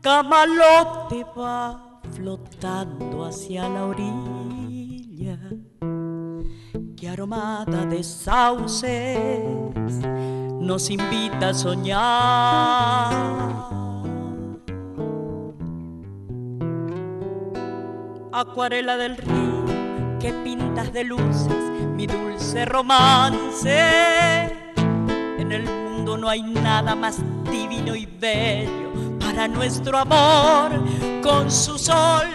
Camalote 0.00 1.24
va 1.38 2.00
flotando 2.10 3.24
hacia 3.24 3.68
la 3.68 3.84
orilla, 3.84 5.38
que 6.96 7.08
aromada 7.08 7.86
de 7.86 8.02
sauces 8.02 9.40
nos 10.64 10.88
invita 10.90 11.50
a 11.50 11.54
soñar. 11.54 13.12
Acuarela 18.32 18.96
del 18.96 19.16
río 19.16 20.18
que 20.18 20.32
pintas 20.42 20.92
de 20.92 21.04
luces 21.04 21.64
mi 21.94 22.06
dulce 22.06 22.64
romance. 22.64 23.78
En 25.38 25.52
el 25.52 25.64
mundo 25.64 26.16
no 26.16 26.28
hay 26.28 26.42
nada 26.42 26.94
más 26.94 27.18
divino 27.50 27.94
y 27.94 28.06
bello 28.06 28.90
para 29.20 29.46
nuestro 29.46 29.98
amor, 29.98 30.70
con 31.22 31.50
su 31.50 31.78
sol, 31.78 32.26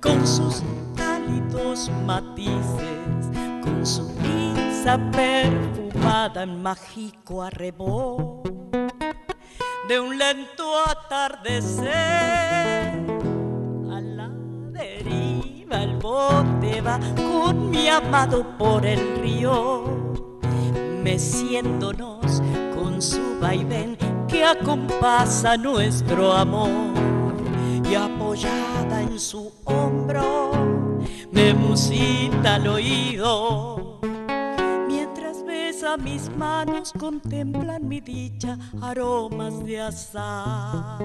con 0.00 0.26
sus 0.26 0.62
cálidos 0.96 1.90
matices, 2.04 3.30
con 3.62 3.86
su 3.86 4.08
brisa 4.14 4.98
perfumada 5.12 5.81
en 6.04 6.60
mágico 6.60 7.42
arrebol 7.42 8.42
de 9.88 10.00
un 10.00 10.18
lento 10.18 10.64
atardecer. 10.84 11.86
A 13.90 14.00
la 14.00 14.28
deriva 14.72 15.82
el 15.82 15.96
bote 15.98 16.80
va 16.80 16.98
con 17.14 17.70
mi 17.70 17.88
amado 17.88 18.44
por 18.58 18.84
el 18.84 19.20
río, 19.20 20.12
meciéndonos 21.04 22.42
con 22.74 23.00
su 23.00 23.38
vaivén 23.40 23.96
que 24.26 24.44
acompasa 24.44 25.56
nuestro 25.56 26.32
amor. 26.32 26.92
Y 27.88 27.94
apoyada 27.94 29.02
en 29.02 29.20
su 29.20 29.52
hombro 29.64 30.50
me 31.30 31.54
musita 31.54 32.56
al 32.56 32.66
oído 32.66 34.00
mis 35.96 36.30
manos 36.36 36.92
contemplan 36.98 37.88
mi 37.88 38.00
dicha, 38.00 38.58
aromas 38.80 39.64
de 39.64 39.80
azar. 39.80 40.98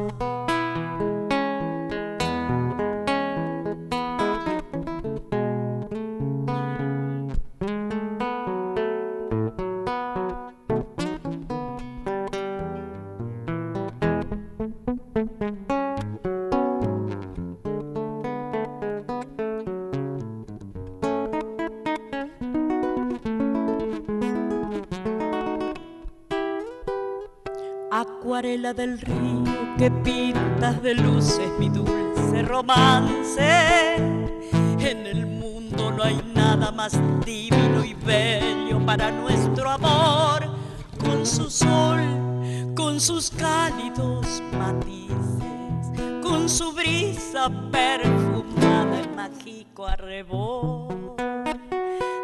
Del 28.78 29.00
río 29.00 29.44
que 29.76 29.90
pintas 29.90 30.82
de 30.84 30.94
luces 30.94 31.50
mi 31.58 31.68
dulce 31.68 32.44
romance. 32.44 33.96
En 34.80 35.08
el 35.08 35.26
mundo 35.26 35.92
no 35.92 36.04
hay 36.04 36.22
nada 36.36 36.72
más 36.72 36.94
divino 37.26 37.84
y 37.84 37.96
bello 37.96 38.80
para 38.86 39.10
nuestro 39.10 39.72
amor, 39.72 40.48
con 41.00 41.26
su 41.26 41.50
sol, 41.50 42.00
con 42.76 43.00
sus 43.02 43.32
cálidos 43.32 44.44
matices, 44.54 46.22
con 46.22 46.48
su 46.48 46.72
brisa 46.72 47.50
perfumada 47.72 49.02
en 49.02 49.16
mágico 49.16 49.88
arrebol 49.88 51.16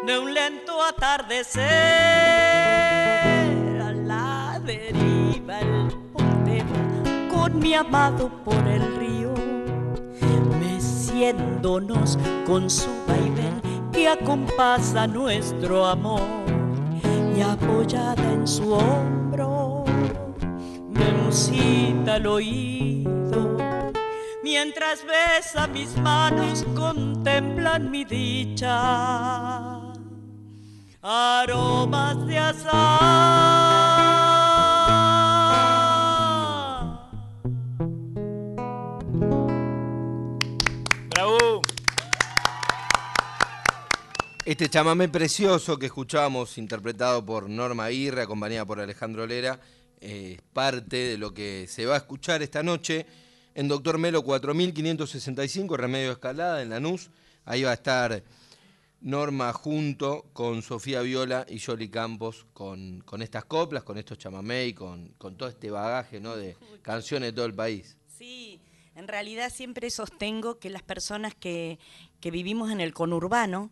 de 0.06 0.18
un 0.20 0.32
lento 0.32 0.84
atardecer 0.84 1.64
a 3.82 3.92
la 3.92 4.60
deriva 4.64 5.58
con 5.58 6.03
mi 7.54 7.74
amado 7.74 8.30
por 8.44 8.66
el 8.66 8.96
río, 8.96 9.34
meciéndonos 10.60 12.18
con 12.46 12.68
su 12.68 12.90
vaivén 13.06 13.60
que 13.92 14.08
acompasa 14.08 15.06
nuestro 15.06 15.86
amor 15.86 16.22
y 17.36 17.40
apoyada 17.40 18.32
en 18.32 18.46
su 18.46 18.72
hombro 18.72 19.14
cosita 21.34 22.14
al 22.14 22.26
oído. 22.28 23.56
Mientras 24.44 25.04
besa 25.04 25.66
mis 25.66 25.96
manos, 25.96 26.64
contemplan 26.76 27.90
mi 27.90 28.04
dicha. 28.04 29.80
Aromas 31.02 32.24
de 32.28 32.38
azar. 32.38 34.33
Este 44.46 44.68
chamamé 44.68 45.08
precioso 45.08 45.78
que 45.78 45.86
escuchamos, 45.86 46.58
interpretado 46.58 47.24
por 47.24 47.48
Norma 47.48 47.86
Aguirre, 47.86 48.20
acompañada 48.20 48.66
por 48.66 48.78
Alejandro 48.78 49.26
Lera, 49.26 49.58
es 50.02 50.38
parte 50.52 50.96
de 50.96 51.16
lo 51.16 51.32
que 51.32 51.66
se 51.66 51.86
va 51.86 51.94
a 51.94 51.96
escuchar 51.96 52.42
esta 52.42 52.62
noche 52.62 53.06
en 53.54 53.68
Doctor 53.68 53.96
Melo 53.96 54.22
4565, 54.22 55.78
Remedio 55.78 56.12
Escalada, 56.12 56.60
en 56.60 56.68
Lanús. 56.68 57.08
Ahí 57.46 57.62
va 57.62 57.70
a 57.70 57.74
estar 57.74 58.22
Norma 59.00 59.50
junto 59.54 60.26
con 60.34 60.60
Sofía 60.60 61.00
Viola 61.00 61.46
y 61.48 61.56
Yoli 61.56 61.88
Campos 61.88 62.44
con, 62.52 63.00
con 63.00 63.22
estas 63.22 63.46
coplas, 63.46 63.82
con 63.82 63.96
estos 63.96 64.18
chamamé 64.18 64.66
y 64.66 64.74
con, 64.74 65.08
con 65.16 65.38
todo 65.38 65.48
este 65.48 65.70
bagaje 65.70 66.20
¿no? 66.20 66.36
de 66.36 66.54
canciones 66.82 67.30
de 67.30 67.32
todo 67.32 67.46
el 67.46 67.54
país. 67.54 67.96
Sí, 68.08 68.60
en 68.94 69.08
realidad 69.08 69.50
siempre 69.50 69.88
sostengo 69.88 70.58
que 70.58 70.68
las 70.68 70.82
personas 70.82 71.34
que, 71.34 71.78
que 72.20 72.30
vivimos 72.30 72.70
en 72.70 72.82
el 72.82 72.92
conurbano, 72.92 73.70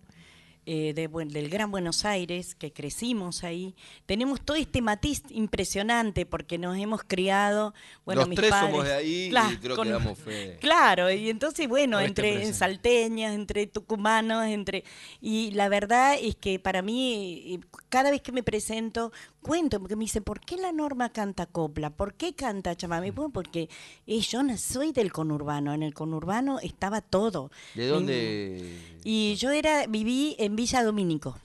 eh, 0.65 0.95
del 0.95 1.49
Gran 1.49 1.71
Buenos 1.71 2.05
Aires, 2.05 2.55
que 2.55 2.73
crecimos 2.73 3.43
ahí, 3.43 3.75
tenemos 4.07 4.41
todo 4.41 4.57
este 4.57 4.81
matiz 4.81 5.25
impresionante 5.31 6.25
porque 6.25 6.57
nos 6.57 6.77
hemos 6.79 7.03
criado. 7.03 7.75
Bueno, 8.05 8.27
Los 8.27 8.37
tres 8.37 8.51
somos 8.51 8.85
de 8.85 8.93
ahí 8.95 9.33
y 9.33 9.57
creo 9.61 9.77
que 9.83 9.89
damos 9.89 10.19
fe. 10.25 10.59
Claro, 10.61 11.11
y 11.11 11.31
entonces, 11.31 11.69
bueno, 11.69 11.99
entre 11.99 12.53
salteñas, 12.53 13.35
entre 13.35 13.67
tucumanos, 13.67 14.47
entre. 14.47 14.85
Y 15.21 15.51
la 15.51 15.69
verdad 15.69 16.17
es 16.21 16.37
que 16.37 16.61
para 16.61 16.81
mí, 16.81 17.59
cada 17.89 18.11
vez 18.13 18.23
que 18.23 18.31
me 18.31 18.45
presento, 18.45 19.13
cuento, 19.43 19.81
porque 19.81 19.97
me 19.97 20.05
dice, 20.05 20.21
¿por 20.21 20.41
qué 20.41 20.57
la 20.57 20.73
norma 20.73 21.11
canta 21.11 21.47
copla? 21.47 21.91
¿Por 21.91 22.15
qué 22.15 22.35
canta 22.35 22.77
chamamé? 22.77 23.11
Mm. 23.11 23.15
Bueno, 23.15 23.33
porque 23.33 23.69
yo 24.07 24.43
no 24.43 24.57
soy 24.57 24.93
del 24.93 25.13
conurbano, 25.13 25.75
en 25.75 25.83
el 25.83 25.93
conurbano 25.93 26.61
estaba 26.61 27.01
todo. 27.01 27.51
¿De 27.75 27.87
dónde? 27.89 28.79
Y 29.05 29.35
yo 29.35 29.51
era, 29.51 29.87
viví 29.87 30.37
en 30.39 30.52
Villa 30.57 30.83
Domínico. 30.83 31.39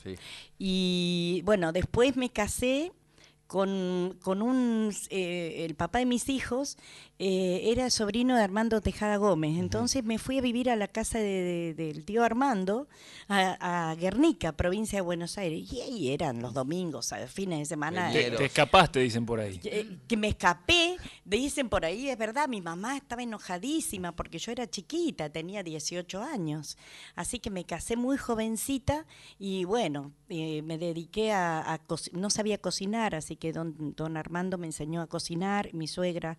Y 0.57 1.41
bueno, 1.45 1.71
después 1.71 2.15
me 2.17 2.29
casé 2.29 2.91
con, 3.47 4.17
con 4.21 4.41
un, 4.41 4.93
eh, 5.09 5.65
el 5.65 5.75
papá 5.75 5.99
de 5.99 6.05
mis 6.05 6.29
hijos 6.29 6.77
eh, 7.19 7.71
era 7.71 7.89
sobrino 7.89 8.35
de 8.35 8.43
Armando 8.43 8.79
Tejada 8.79 9.17
Gómez. 9.17 9.57
Entonces 9.57 10.03
me 10.03 10.19
fui 10.19 10.37
a 10.37 10.41
vivir 10.41 10.69
a 10.69 10.75
la 10.75 10.87
casa 10.87 11.17
del 11.17 12.05
tío 12.05 12.23
Armando, 12.23 12.87
a, 13.27 13.95
Guernica, 13.99 14.51
provincia 14.51 14.97
de 14.97 15.01
Buenos 15.01 15.37
Aires. 15.37 15.71
Y 15.71 15.81
ahí 15.81 16.13
eran 16.13 16.41
los 16.41 16.53
domingos, 16.53 17.13
a 17.13 17.25
fines 17.27 17.59
de 17.59 17.65
semana. 17.65 18.11
Te, 18.11 18.45
escapaste, 18.45 18.99
dicen 18.99 19.25
por 19.25 19.39
ahí. 19.39 19.59
Eh, 19.63 19.97
que 20.07 20.15
me 20.15 20.27
escapé, 20.27 20.97
dicen 21.25 21.69
por 21.69 21.85
ahí, 21.85 22.09
es 22.09 22.17
verdad, 22.17 22.47
mi 22.47 22.61
mamá 22.61 22.95
estaba 22.97 23.23
enojadísima 23.23 24.15
porque 24.15 24.37
yo 24.37 24.51
era 24.51 24.67
chiquita, 24.67 25.29
tenía 25.29 25.63
18 25.63 26.21
años. 26.21 26.77
Así 27.15 27.39
que 27.39 27.49
me 27.49 27.65
casé 27.65 27.95
muy 27.95 28.17
jovencita 28.17 29.05
y 29.39 29.65
bueno, 29.65 30.11
me 30.29 30.77
dediqué 30.77 31.31
a, 31.31 31.73
a 31.73 31.79
no 32.11 32.29
sabía 32.29 32.59
cocinar, 32.59 33.15
así 33.15 33.35
que 33.35 33.53
don, 33.53 33.95
don 33.95 34.17
Armando 34.17 34.57
me 34.57 34.67
enseñó 34.67 35.01
a 35.01 35.07
cocinar, 35.07 35.73
mi 35.73 35.87
suegra 35.87 36.37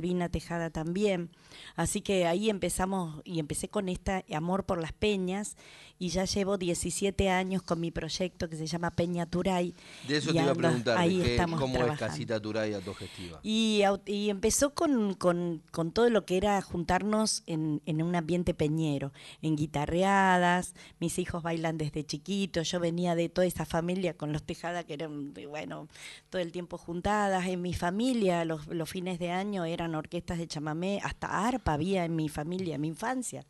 Letelvina 0.00 0.28
Tejada 0.28 0.70
también. 0.70 1.30
Así 1.76 2.00
que 2.00 2.26
ahí 2.26 2.50
empezamos 2.50 3.20
y 3.24 3.38
empecé 3.38 3.68
con 3.68 3.88
este 3.88 4.24
amor 4.34 4.64
por 4.64 4.80
las 4.80 4.92
peñas 4.92 5.56
y 6.00 6.08
ya 6.08 6.24
llevo 6.24 6.56
17 6.56 7.28
años 7.28 7.62
con 7.62 7.78
mi 7.78 7.90
proyecto 7.90 8.48
que 8.48 8.56
se 8.56 8.66
llama 8.66 8.90
Peña 8.90 9.26
Turay. 9.26 9.74
De 10.08 10.16
eso 10.16 10.32
te 10.32 10.40
iba 10.40 10.50
a 10.50 10.54
preguntar, 10.54 10.96
ahí 10.96 11.36
¿cómo 11.58 11.84
es 11.84 11.98
Casita 11.98 12.40
Turay 12.40 12.72
autogestiva? 12.72 13.38
Y, 13.42 13.82
y 14.06 14.30
empezó 14.30 14.72
con, 14.72 15.12
con, 15.12 15.62
con, 15.70 15.92
todo 15.92 16.08
lo 16.08 16.24
que 16.24 16.38
era 16.38 16.60
juntarnos 16.62 17.42
en, 17.46 17.82
en, 17.84 18.02
un 18.02 18.16
ambiente 18.16 18.54
peñero, 18.54 19.12
en 19.42 19.56
guitarreadas, 19.56 20.74
mis 21.00 21.18
hijos 21.18 21.42
bailan 21.42 21.76
desde 21.76 22.02
chiquitos, 22.02 22.70
yo 22.70 22.80
venía 22.80 23.14
de 23.14 23.28
toda 23.28 23.46
esa 23.46 23.66
familia 23.66 24.14
con 24.14 24.32
los 24.32 24.42
Tejada 24.42 24.84
que 24.84 24.94
eran, 24.94 25.34
bueno, 25.50 25.86
todo 26.30 26.40
el 26.40 26.50
tiempo 26.50 26.78
juntadas, 26.78 27.46
en 27.46 27.60
mi 27.60 27.74
familia 27.74 28.46
los, 28.46 28.66
los 28.68 28.88
fines 28.88 29.18
de 29.18 29.32
año 29.32 29.66
eran 29.66 29.89
orquestas 29.94 30.38
de 30.38 30.46
chamamé, 30.46 31.00
hasta 31.02 31.46
arpa 31.46 31.74
había 31.74 32.04
en 32.04 32.16
mi 32.16 32.28
familia, 32.28 32.76
en 32.76 32.80
mi 32.80 32.88
infancia. 32.88 33.46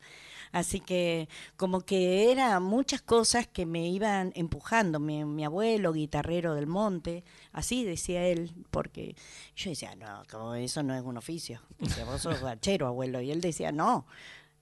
Así 0.51 0.81
que 0.81 1.29
como 1.55 1.81
que 1.81 2.31
eran 2.31 2.63
muchas 2.63 3.01
cosas 3.01 3.47
que 3.47 3.65
me 3.65 3.87
iban 3.87 4.33
empujando. 4.35 4.99
Mi, 4.99 5.43
abuelo, 5.45 5.93
guitarrero 5.93 6.55
del 6.55 6.67
monte, 6.67 7.23
así 7.53 7.85
decía 7.85 8.25
él, 8.25 8.53
porque 8.69 9.15
yo 9.55 9.69
decía, 9.69 9.95
no, 9.95 10.23
como 10.29 10.55
eso 10.55 10.83
no 10.83 10.93
es 10.93 11.03
un 11.03 11.17
oficio. 11.17 11.61
Dice, 11.79 12.03
vos 12.03 12.21
sos 12.21 12.41
bachero, 12.41 12.87
abuelo. 12.87 13.21
Y 13.21 13.31
él 13.31 13.41
decía, 13.41 13.71
no, 13.71 14.05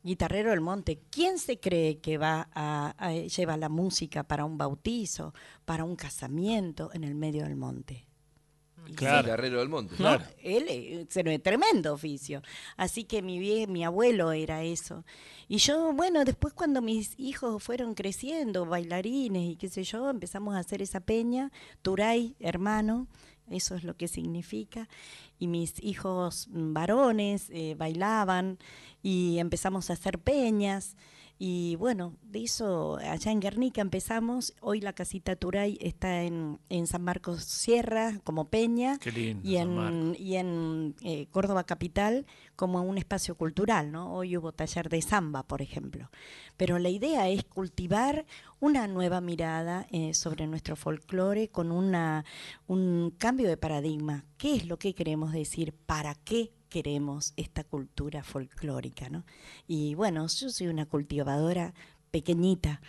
guitarrero 0.04 0.52
del 0.52 0.62
monte, 0.62 1.02
¿quién 1.10 1.40
se 1.40 1.60
cree 1.60 2.00
que 2.00 2.18
va 2.18 2.50
a, 2.54 2.94
a 2.98 3.14
llevar 3.14 3.60
la 3.60 3.70
música 3.70 4.24
para 4.24 4.46
un 4.46 4.58
bautizo, 4.58 5.34
para 5.66 5.84
un 5.84 5.96
casamiento 5.96 6.92
en 6.94 7.04
el 7.04 7.16
medio 7.16 7.44
del 7.44 7.56
monte? 7.56 8.09
Claro. 8.96 9.28
Guerrero 9.28 9.60
del 9.60 9.70
Monte. 9.70 9.96
Claro. 9.96 10.24
Él 10.42 10.66
es 10.68 11.16
un 11.16 11.42
tremendo 11.42 11.94
oficio. 11.94 12.42
Así 12.78 13.04
que 13.04 13.22
mi, 13.22 13.68
mi 13.68 13.84
abuelo 13.84 14.32
era 14.32 14.64
eso. 14.64 15.06
Y 15.48 15.58
yo, 15.58 15.94
bueno, 15.94 16.26
después 16.26 16.54
cuando 16.54 16.82
mis 16.82 17.18
hijos 17.18 17.64
fueron 17.64 17.96
creciendo, 17.96 18.66
bailarines 18.66 19.52
y 19.52 19.56
qué 19.56 19.70
sé 19.70 19.84
yo, 19.84 20.10
empezamos 20.10 20.56
a 20.56 20.60
hacer 20.60 20.82
esa 20.82 21.00
peña, 21.00 21.52
Turay, 21.82 22.36
hermano, 22.40 23.08
eso 23.50 23.76
es 23.76 23.84
lo 23.84 23.96
que 23.96 24.08
significa. 24.08 24.88
Y 25.40 25.48
mis 25.48 25.84
hijos 25.84 26.48
varones 26.52 27.50
eh, 27.50 27.76
bailaban 27.78 28.60
y 29.02 29.40
empezamos 29.40 29.90
a 29.90 29.94
hacer 29.94 30.20
peñas. 30.20 30.96
Y 31.42 31.78
bueno, 31.78 32.18
de 32.22 32.44
eso, 32.44 32.98
allá 32.98 33.32
en 33.32 33.40
Guernica 33.40 33.80
empezamos. 33.80 34.54
Hoy 34.60 34.82
la 34.82 34.92
casita 34.92 35.38
Turay 35.38 35.78
está 35.80 36.24
en, 36.24 36.60
en 36.68 36.86
San 36.86 37.02
Marcos 37.02 37.46
Sierra 37.46 38.20
como 38.26 38.50
Peña 38.50 39.00
y 39.42 39.56
en, 39.56 40.18
y 40.20 40.36
en 40.36 40.96
eh, 41.02 41.28
Córdoba 41.32 41.64
Capital 41.64 42.26
como 42.58 42.82
un 42.82 42.98
espacio 42.98 43.36
cultural. 43.36 43.90
¿no? 43.90 44.14
Hoy 44.14 44.36
hubo 44.36 44.52
taller 44.52 44.90
de 44.90 45.02
samba, 45.02 45.44
por 45.44 45.62
ejemplo. 45.62 46.12
Pero 46.58 46.78
la 46.78 46.90
idea 46.90 47.30
es 47.30 47.46
cultivar 47.46 48.26
una 48.60 48.90
nueva 48.90 49.22
mirada 49.22 49.88
eh, 49.92 50.14
sobre 50.14 50.46
nuestro 50.46 50.76
folclore 50.76 51.48
con 51.48 51.72
una, 51.72 52.26
un 52.68 53.16
cambio 53.18 53.48
de 53.48 53.56
paradigma. 53.56 54.26
¿Qué 54.38 54.56
es 54.56 54.66
lo 54.66 54.78
que 54.78 54.94
queremos 54.94 55.32
decir? 55.32 55.74
¿Para 55.86 56.16
qué 56.16 56.52
queremos 56.70 57.34
esta 57.36 57.64
cultura 57.64 58.24
folclórica, 58.24 59.10
¿no? 59.10 59.26
Y 59.68 59.96
bueno, 59.96 60.26
yo 60.28 60.50
soy 60.50 60.68
una 60.68 60.86
cultivadora 60.86 61.74
pequeñita, 62.12 62.82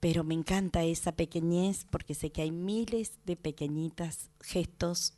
pero 0.00 0.24
me 0.24 0.34
encanta 0.34 0.84
esa 0.84 1.12
pequeñez 1.12 1.86
porque 1.90 2.14
sé 2.14 2.30
que 2.30 2.42
hay 2.42 2.50
miles 2.50 3.12
de 3.24 3.36
pequeñitas 3.36 4.30
gestos 4.40 5.14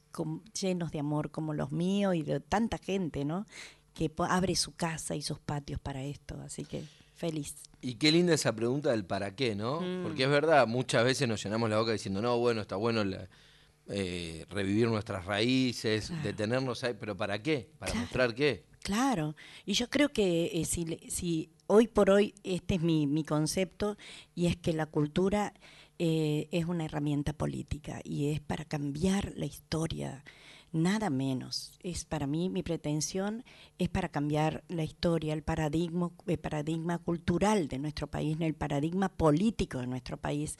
llenos 0.59 0.92
de 0.92 1.00
amor 1.00 1.31
como 1.31 1.55
los 1.55 1.72
míos 1.72 2.14
y 2.14 2.22
de 2.22 2.40
tanta 2.40 2.79
gente, 2.79 3.24
¿no? 3.24 3.46
Que 3.94 4.11
abre 4.29 4.57
su 4.57 4.72
casa 4.74 5.14
y 5.16 5.22
sus 5.22 5.38
patios 5.38 5.81
para 5.81 6.03
esto, 6.03 6.40
así 6.40 6.64
que 6.64 6.85
feliz. 7.14 7.55
Y 7.81 7.94
qué 7.94 8.12
linda 8.12 8.35
esa 8.35 8.55
pregunta 8.55 8.90
del 8.90 9.05
para 9.05 9.35
qué, 9.35 9.55
¿no? 9.55 9.81
Mm. 9.81 10.03
Porque 10.03 10.24
es 10.24 10.31
verdad, 10.31 10.66
muchas 10.66 11.05
veces 11.05 11.29
nos 11.29 11.42
llenamos 11.42 11.68
la 11.70 11.79
boca 11.79 11.92
diciendo, 11.92 12.22
no, 12.22 12.38
bueno, 12.38 12.61
está 12.61 12.77
bueno 12.77 13.05
la, 13.05 13.29
eh, 13.88 14.47
revivir 14.49 14.88
nuestras 14.88 15.27
raíces, 15.27 16.11
detenernos 16.23 16.85
ahí, 16.85 16.94
pero 16.99 17.16
¿para 17.16 17.42
qué? 17.42 17.70
¿Para 17.79 17.94
mostrar 17.94 18.35
qué? 18.35 18.64
Claro, 18.83 19.35
y 19.64 19.73
yo 19.75 19.88
creo 19.88 20.11
que 20.11 20.51
eh, 20.53 20.64
si, 20.64 20.85
si, 21.09 21.51
hoy 21.66 21.88
por 21.88 22.11
hoy 22.11 22.35
este 22.44 22.75
es 22.75 22.83
mi, 22.83 23.07
mi 23.07 23.25
concepto 23.25 23.97
y 24.35 24.47
es 24.47 24.57
que 24.57 24.73
la 24.75 24.87
cultura 24.87 25.55
eh, 25.99 26.49
es 26.51 26.66
una 26.66 26.85
herramienta 26.85 27.33
política 27.33 28.01
y 28.05 28.33
es 28.33 28.40
para 28.40 28.64
cambiar 28.64 29.33
la 29.37 29.47
historia, 29.47 30.25
nada 30.73 31.09
menos. 31.09 31.79
Es 31.83 32.05
para 32.05 32.27
mí 32.27 32.51
mi 32.51 32.62
pretensión 32.62 33.44
es 33.79 33.88
para 33.88 34.09
cambiar 34.09 34.64
la 34.68 34.83
historia, 34.83 35.33
el 35.35 35.42
paradigma, 35.42 36.11
el 36.27 36.38
paradigma 36.38 36.99
cultural 36.99 37.68
de 37.68 37.79
nuestro 37.79 38.07
país, 38.07 38.37
el 38.40 38.55
paradigma 38.55 39.09
político 39.09 39.79
de 39.79 39.87
nuestro 39.87 40.16
país 40.16 40.59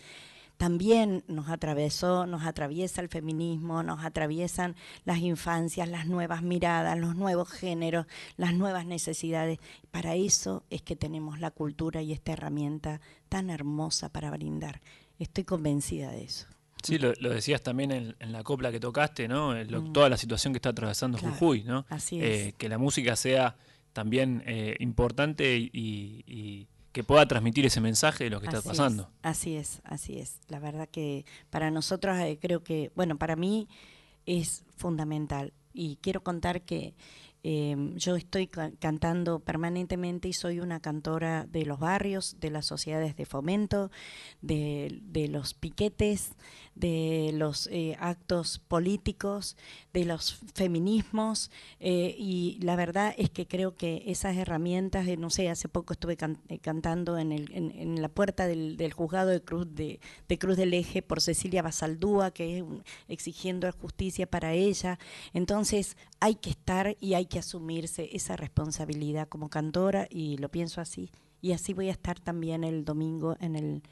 también 0.57 1.25
nos 1.27 1.49
atravesó, 1.49 2.27
nos 2.27 2.45
atraviesa 2.45 3.01
el 3.01 3.09
feminismo, 3.09 3.83
nos 3.83 4.05
atraviesan 4.05 4.77
las 5.05 5.19
infancias, 5.19 5.89
las 5.89 6.07
nuevas 6.07 6.43
miradas, 6.43 6.99
los 6.99 7.17
nuevos 7.17 7.51
géneros, 7.51 8.07
las 8.37 8.55
nuevas 8.55 8.87
necesidades. 8.87 9.59
Para 9.91 10.15
eso 10.15 10.65
es 10.71 10.83
que 10.83 10.97
tenemos 10.97 11.41
la 11.41 11.51
cultura 11.51 12.03
y 12.03 12.13
esta 12.13 12.33
herramienta 12.33 13.01
tan 13.29 13.51
hermosa 13.51 14.11
para 14.11 14.31
brindar. 14.31 14.81
Estoy 15.19 15.45
convencida 15.45 16.11
de 16.11 16.25
eso. 16.25 16.47
Sí, 16.83 16.99
lo, 16.99 17.13
decías 17.15 17.63
también 17.63 17.91
en, 17.93 18.33
la 18.33 18.43
copla 18.43 18.71
que 18.71 18.79
tocaste, 18.79 19.27
¿no? 19.27 19.55
Mm. 19.55 19.93
Toda 19.93 20.11
la 20.11 20.19
situación 20.19 20.53
que 20.53 20.59
está 20.59 20.69
atravesando 20.69 21.17
Jujuy, 21.17 21.65
¿no? 21.65 21.87
Así 21.89 22.21
es. 22.23 22.55
que 22.55 22.69
la 22.69 22.77
música 22.77 23.17
sea 23.17 23.57
también 23.95 24.45
importante 24.81 25.57
y, 25.57 26.69
que 26.95 27.03
pueda 27.03 27.27
transmitir 27.27 27.67
ese 27.67 27.81
mensaje 27.81 28.25
de 28.25 28.31
lo 28.31 28.41
que 28.41 28.47
está 28.47 28.63
pasando. 28.63 29.11
así 29.23 29.57
es, 29.57 29.83
así 29.83 30.17
es. 30.19 30.39
La 30.49 30.61
verdad 30.61 30.89
que 30.89 31.27
para 31.51 31.73
nosotros 31.73 32.17
creo 32.41 32.63
que, 32.63 32.93
bueno, 32.95 33.19
para 33.19 33.35
mí 33.35 33.69
es 34.27 34.65
fundamental. 34.77 35.53
Y 35.73 35.97
quiero 35.97 36.23
contar 36.23 36.63
que 36.63 36.95
Em, 37.47 37.95
yo 37.97 38.17
estoy 38.17 38.47
cantando 38.47 39.39
permanentemente 39.39 40.29
y 40.29 40.33
soy 40.33 40.61
una 40.61 40.81
cantora 40.81 41.45
de 41.45 41.67
los 41.67 41.79
barrios, 41.79 42.41
de 42.41 42.49
las 42.49 42.65
sociedades 42.65 43.17
de 43.17 43.27
fomento, 43.27 43.91
de, 44.41 45.03
los 45.31 45.53
piquetes, 45.53 46.31
de 46.75 47.31
los 47.35 47.69
eh, 47.69 47.97
actos 48.01 48.59
políticos, 48.59 49.57
de 49.93 50.05
los 50.05 50.41
feminismos. 50.55 51.51
Eh, 51.81 52.15
y 52.19 52.59
la 52.63 52.77
verdad 52.77 53.15
es 53.17 53.31
que 53.31 53.47
creo 53.47 53.77
que 53.77 54.03
esas 54.07 54.37
herramientas, 54.37 55.07
no 55.19 55.31
sé, 55.31 55.49
hace 55.49 55.69
poco 55.69 55.93
estuve 55.93 56.17
eh, 56.49 56.59
cantando 56.59 57.19
en, 57.19 57.33
el, 57.33 57.51
en, 57.53 58.03
la 58.03 58.09
puerta 58.09 58.47
del, 58.47 58.93
juzgado 58.93 59.31
de 59.31 59.43
Cruz, 59.43 59.67
de, 59.75 60.01
Cruz 60.39 60.57
del 60.57 60.75
Eje 60.75 61.03
por 61.03 61.21
Cecilia 61.21 61.63
Basaldúa, 61.63 62.33
que 62.33 62.59
es 62.59 62.65
exigiendo 63.09 63.71
justicia 63.73 64.27
para 64.27 64.53
ella. 64.53 64.99
Entonces 65.33 65.97
hay 66.21 66.35
que 66.35 66.51
estar 66.51 66.97
y 67.01 67.15
hay 67.15 67.27
que 67.27 67.39
asumirse 67.39 68.09
esa 68.13 68.37
responsabilidad 68.37 69.29
como 69.29 69.49
cantora 69.49 70.09
y 70.11 70.39
lo 70.39 70.49
pienso 70.51 70.81
así. 70.81 71.11
Y 71.41 71.53
así 71.53 71.75
voy 71.75 71.89
a 71.89 71.93
estar 71.93 72.19
también 72.19 72.65
el 72.65 72.87
domingo 72.87 73.37
en 73.39 73.55
el, 73.55 73.83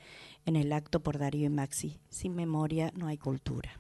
en 0.47 0.57
el 0.57 0.73
acto 0.73 1.01
por 1.01 1.19
Darío 1.19 1.47
y 1.47 1.51
Maxi. 1.51 1.99
Sin 2.09 2.35
memoria 2.35 2.93
no 2.95 3.07
hay 3.07 3.19
cultura. 3.19 3.73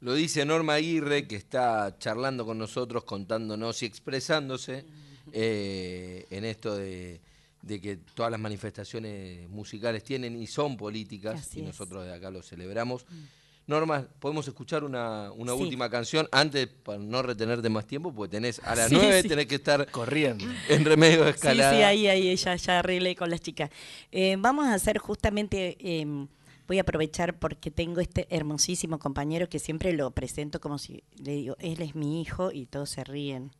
Lo 0.00 0.14
dice 0.14 0.44
Norma 0.44 0.74
Aguirre, 0.74 1.28
que 1.28 1.36
está 1.36 1.96
charlando 1.98 2.44
con 2.44 2.58
nosotros, 2.58 3.04
contándonos 3.04 3.82
y 3.82 3.86
expresándose 3.86 4.84
eh, 5.32 6.26
en 6.30 6.44
esto 6.44 6.76
de, 6.76 7.20
que 7.66 7.98
todas 8.14 8.32
las 8.32 8.40
manifestaciones 8.40 9.48
musicales 9.48 10.02
tienen 10.02 10.40
y 10.40 10.48
son 10.48 10.76
políticas, 10.76 11.56
y 11.56 11.62
nosotros 11.62 12.04
de 12.04 12.12
acá 12.12 12.30
lo 12.30 12.42
celebramos. 12.42 13.06
Mm. 13.08 13.41
Norma, 13.66 14.08
podemos 14.18 14.46
escuchar 14.48 14.82
una, 14.82 15.30
última 15.32 15.88
canción 15.88 16.28
antes 16.32 16.66
para 16.66 16.98
no 16.98 17.22
retenerte 17.22 17.68
más 17.68 17.86
tiempo, 17.86 18.12
porque 18.12 18.32
tenés 18.32 18.60
a 18.64 18.74
las 18.74 18.90
nueve 18.90 19.22
tenés 19.22 19.46
que 19.46 19.54
estar 19.54 19.88
corriendo 19.90 20.44
en 20.68 20.84
remedio 20.84 21.24
de 21.24 21.30
escalada. 21.30 21.70
Sí, 21.70 21.76
sí, 21.76 21.82
ahí, 21.82 22.06
ahí 22.08 22.36
ya, 22.36 22.56
ya 22.56 22.80
arreglé 22.80 23.14
con 23.14 23.30
las 23.30 23.40
chicas. 23.40 23.70
Eh, 24.10 24.36
vamos 24.38 24.66
a 24.66 24.74
hacer 24.74 24.98
justamente, 24.98 25.76
em, 25.78 26.26
voy 26.66 26.78
a 26.78 26.82
aprovechar 26.82 27.38
porque 27.38 27.70
tengo 27.70 28.00
este 28.00 28.26
hermosísimo 28.30 28.98
compañero 28.98 29.48
que 29.48 29.58
siempre 29.58 29.92
lo 29.92 30.10
presento 30.10 30.60
como 30.60 30.78
si 30.78 31.04
le 31.22 31.32
digo, 31.32 31.56
él 31.60 31.82
es 31.82 31.94
mi 31.94 32.20
hijo 32.20 32.50
y 32.50 32.66
todos 32.66 32.90
se 32.90 33.04
ríen. 33.04 33.52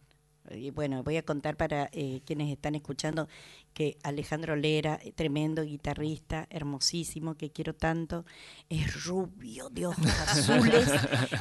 Y 0.50 0.70
bueno, 0.70 1.02
voy 1.02 1.16
a 1.16 1.22
contar 1.22 1.56
para 1.56 1.88
eh, 1.92 2.20
quienes 2.26 2.50
están 2.50 2.74
escuchando 2.74 3.28
que 3.72 3.96
Alejandro 4.02 4.56
Lera, 4.56 4.98
eh, 5.02 5.12
tremendo 5.12 5.62
guitarrista, 5.62 6.46
hermosísimo, 6.50 7.36
que 7.36 7.50
quiero 7.50 7.74
tanto, 7.74 8.26
es 8.68 9.04
rubio, 9.04 9.68
de 9.70 9.86
ojos 9.86 10.06
azules, 10.28 10.90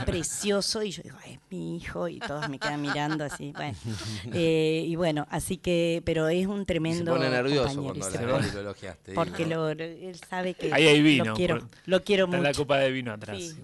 precioso, 0.06 0.84
y 0.84 0.92
yo 0.92 1.04
digo, 1.04 1.18
es 1.28 1.40
mi 1.50 1.76
hijo, 1.76 2.08
y 2.08 2.20
todos 2.20 2.48
me 2.48 2.60
quedan 2.60 2.82
mirando 2.82 3.26
así, 3.26 3.52
bueno. 3.52 3.78
Eh, 4.34 4.86
y 4.88 4.96
bueno, 4.96 5.28
así 5.30 5.58
que, 5.58 6.02
pero 6.06 6.28
es 6.30 6.46
un 6.48 6.66
tremendo. 6.66 7.12
se 7.12 7.18
pone 7.18 7.30
nervioso 7.30 7.82
cuando 7.82 8.08
lo 8.08 8.60
elogiaste. 8.60 9.14
Porque 9.14 9.46
lo, 9.46 9.70
él 9.70 10.20
sabe 10.30 10.54
que 10.54 10.74
Ahí 10.74 10.88
hay 10.88 11.02
vino, 11.02 11.26
lo 11.26 11.34
quiero, 11.34 11.68
lo 11.86 12.04
quiero 12.04 12.28
mucho. 12.28 12.42
la 12.42 12.54
copa 12.54 12.78
de 12.78 12.92
vino 12.92 13.12
atrás. 13.12 13.38
Sí, 13.40 13.56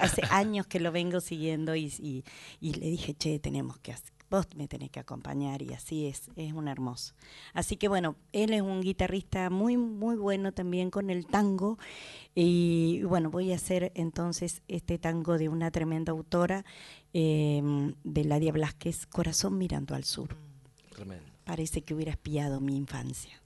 hace 0.00 0.22
años 0.30 0.66
que 0.66 0.80
lo 0.80 0.92
vengo 0.92 1.20
siguiendo 1.20 1.74
y, 1.76 1.92
y, 1.98 2.24
y 2.60 2.74
le 2.74 2.86
dije, 2.86 3.14
che, 3.14 3.38
tenemos 3.38 3.78
que 3.78 3.92
hacer 3.92 4.12
vos 4.32 4.46
me 4.56 4.66
tenés 4.66 4.90
que 4.90 4.98
acompañar 4.98 5.60
y 5.60 5.74
así 5.74 6.06
es, 6.06 6.30
es 6.36 6.54
un 6.54 6.66
hermoso. 6.66 7.12
Así 7.52 7.76
que 7.76 7.86
bueno, 7.86 8.16
él 8.32 8.54
es 8.54 8.62
un 8.62 8.80
guitarrista 8.80 9.50
muy, 9.50 9.76
muy 9.76 10.16
bueno 10.16 10.52
también 10.52 10.90
con 10.90 11.10
el 11.10 11.26
tango 11.26 11.78
y 12.34 13.02
bueno, 13.02 13.30
voy 13.30 13.52
a 13.52 13.56
hacer 13.56 13.92
entonces 13.94 14.62
este 14.68 14.98
tango 14.98 15.36
de 15.36 15.50
una 15.50 15.70
tremenda 15.70 16.12
autora, 16.12 16.64
em, 17.12 17.94
de 18.04 18.24
Ladia 18.24 18.52
Blasquez, 18.52 19.06
Corazón 19.06 19.58
mirando 19.58 19.94
al 19.94 20.04
sur. 20.04 20.34
Parece 21.44 21.82
que 21.82 21.92
hubiera 21.92 22.12
espiado 22.12 22.58
mi 22.60 22.74
infancia. 22.74 23.42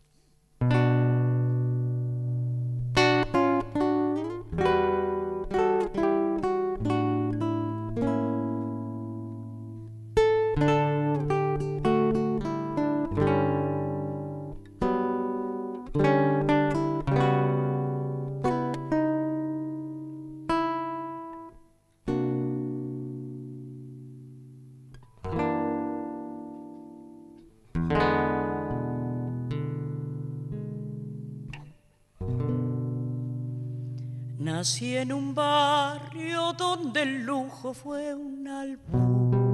Lujo 37.56 37.72
fue 37.72 38.14
un 38.14 38.46
albur. 38.46 39.46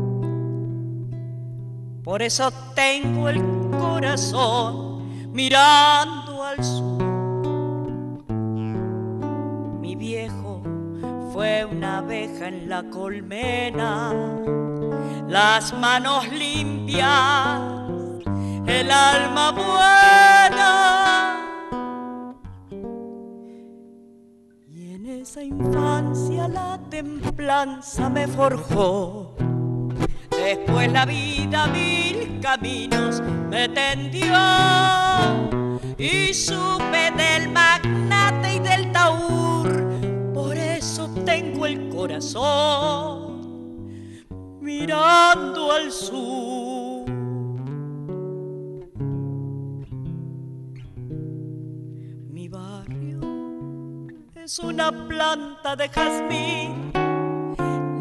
Por 2.02 2.20
eso 2.22 2.50
tengo 2.74 3.28
el 3.28 3.40
corazón 3.78 5.32
mirando 5.32 6.42
al 6.42 6.64
sur. 6.64 7.02
Mi 9.80 9.94
viejo 9.94 10.62
fue 11.32 11.64
una 11.64 11.98
abeja 11.98 12.48
en 12.48 12.68
la 12.68 12.82
colmena, 12.90 14.12
las 15.28 15.72
manos 15.72 16.28
limpias, 16.32 17.60
el 18.66 18.90
alma 18.90 19.52
buena 19.52 20.92
esa 25.22 25.42
infancia 25.44 26.48
la 26.48 26.81
templanza 26.92 28.10
me 28.10 28.28
forjó. 28.28 29.34
Después 30.30 30.92
la 30.92 31.06
vida 31.06 31.66
mil 31.68 32.38
caminos 32.42 33.22
me 33.48 33.66
tendió 33.70 34.36
y 35.96 36.34
supe 36.34 37.10
del 37.16 37.48
magnate 37.48 38.56
y 38.56 38.58
del 38.58 38.92
taur. 38.92 39.72
Por 40.34 40.54
eso 40.54 41.08
tengo 41.24 41.64
el 41.64 41.88
corazón 41.88 43.40
mirando 44.60 45.72
al 45.72 45.90
sur. 45.90 46.81
Es 54.44 54.58
una 54.58 54.90
planta 54.90 55.76
de 55.76 55.88
jazmín, 55.88 56.90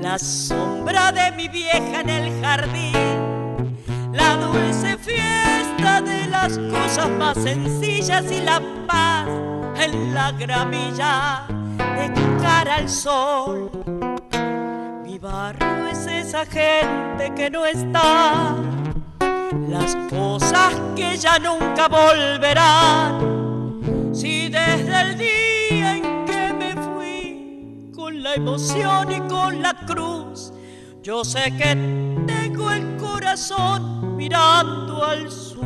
la 0.01 0.17
sombra 0.17 1.11
de 1.11 1.31
mi 1.33 1.47
vieja 1.47 2.01
en 2.01 2.09
el 2.09 2.41
jardín, 2.41 3.77
la 4.11 4.37
dulce 4.37 4.97
fiesta 4.97 6.01
de 6.01 6.27
las 6.27 6.57
cosas 6.57 7.09
más 7.11 7.37
sencillas 7.37 8.31
y 8.31 8.41
la 8.41 8.59
paz 8.87 9.27
en 9.75 10.15
la 10.15 10.31
gramilla 10.31 11.45
de 11.77 12.11
cara 12.41 12.77
al 12.77 12.89
sol. 12.89 13.69
Mi 15.05 15.19
barrio 15.19 15.87
es 15.91 16.07
esa 16.07 16.43
gente 16.45 17.35
que 17.35 17.51
no 17.51 17.67
está, 17.67 18.55
las 19.69 19.95
cosas 20.09 20.73
que 20.95 21.17
ya 21.17 21.37
nunca 21.37 21.87
volverán. 21.87 23.41
Si 24.11 24.49
desde 24.49 25.01
el 25.01 25.17
día 25.19 25.40
la 28.21 28.35
emoción 28.35 29.11
y 29.11 29.19
con 29.21 29.61
la 29.61 29.73
cruz. 29.85 30.53
Yo 31.01 31.25
sé 31.25 31.51
que 31.57 31.75
tengo 32.27 32.71
el 32.71 32.97
corazón 32.97 34.15
mirando 34.15 35.03
al 35.03 35.31
sur. 35.31 35.61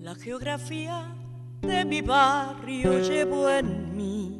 La 0.00 0.14
geografía 0.14 1.14
de 1.62 1.84
mi 1.84 2.00
barrio 2.00 3.00
llevo 3.00 3.48
en 3.48 3.96
mí. 3.96 4.38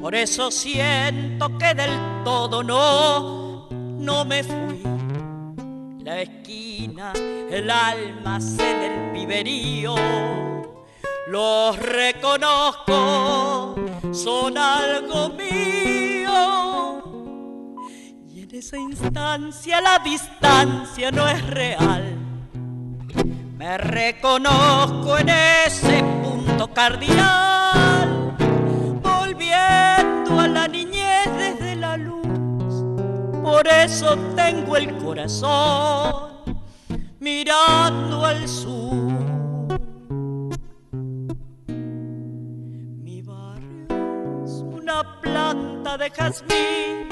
Por 0.00 0.14
eso 0.14 0.50
siento 0.50 1.56
que 1.58 1.74
del 1.74 2.22
todo 2.24 2.62
no, 2.62 3.68
no 3.70 4.24
me 4.24 4.42
fui 4.42 4.87
la 6.08 6.22
esquina, 6.22 7.12
el 7.50 7.70
almacén, 7.70 8.80
el 8.82 9.12
piberío. 9.12 9.94
Los 11.26 11.78
reconozco, 11.78 13.74
son 14.12 14.56
algo 14.56 15.28
mío. 15.28 17.02
Y 18.26 18.40
en 18.44 18.54
esa 18.54 18.78
instancia 18.78 19.82
la 19.82 19.98
distancia 19.98 21.10
no 21.10 21.28
es 21.28 21.46
real. 21.46 22.16
Me 23.58 23.76
reconozco 23.76 25.18
en 25.18 25.28
ese 25.28 26.02
punto 26.22 26.72
cardinal, 26.72 28.34
volviendo 29.02 30.40
a 30.40 30.48
la 30.48 30.66
niñez 30.68 30.97
por 33.48 33.66
eso 33.66 34.14
tengo 34.36 34.76
el 34.76 34.94
corazón 34.98 36.44
mirando 37.18 38.26
al 38.26 38.46
sur. 38.46 39.14
Mi 43.06 43.22
barrio 43.22 44.44
es 44.44 44.52
una 44.52 45.20
planta 45.22 45.96
de 45.96 46.10
jazmín, 46.10 47.08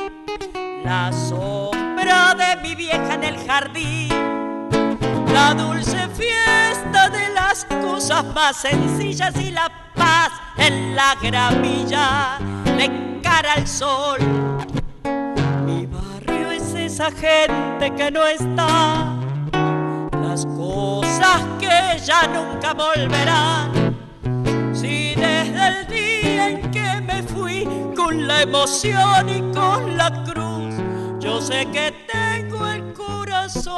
la 0.85 1.11
sombra 1.11 2.35
de 2.35 2.61
mi 2.63 2.75
vieja 2.75 3.15
en 3.15 3.25
el 3.25 3.39
jardín, 3.47 4.69
la 5.33 5.55
dulce 5.55 6.07
fiesta 6.09 7.09
de 7.09 7.31
las 7.31 7.65
cosas 7.65 8.25
más 8.35 8.57
sencillas 8.57 9.35
y 9.41 9.53
la 9.53 9.71
paz 9.95 10.31
en 10.59 10.95
la 10.95 11.15
gramilla 11.23 12.39
de 12.77 13.21
cara 13.23 13.55
al 13.55 13.67
sol 13.67 14.56
esa 16.97 17.11
gente 17.11 17.95
que 17.95 18.11
no 18.11 18.27
está, 18.27 19.19
las 20.13 20.47
cosas 20.47 21.43
que 21.61 21.99
ya 22.03 22.27
nunca 22.27 22.73
volverán. 22.73 23.95
Si 24.73 25.15
desde 25.15 25.69
el 25.69 25.87
día 25.89 26.49
en 26.49 26.71
que 26.71 27.03
me 27.03 27.23
fui 27.23 27.69
con 27.95 28.27
la 28.27 28.41
emoción 28.41 29.29
y 29.29 29.43
con 29.53 29.95
la 29.99 30.11
cruz, 30.25 30.75
yo 31.21 31.43
sé 31.43 31.67
que 31.67 31.93
tengo 32.11 32.67
el 32.67 32.95
corazón 32.95 33.77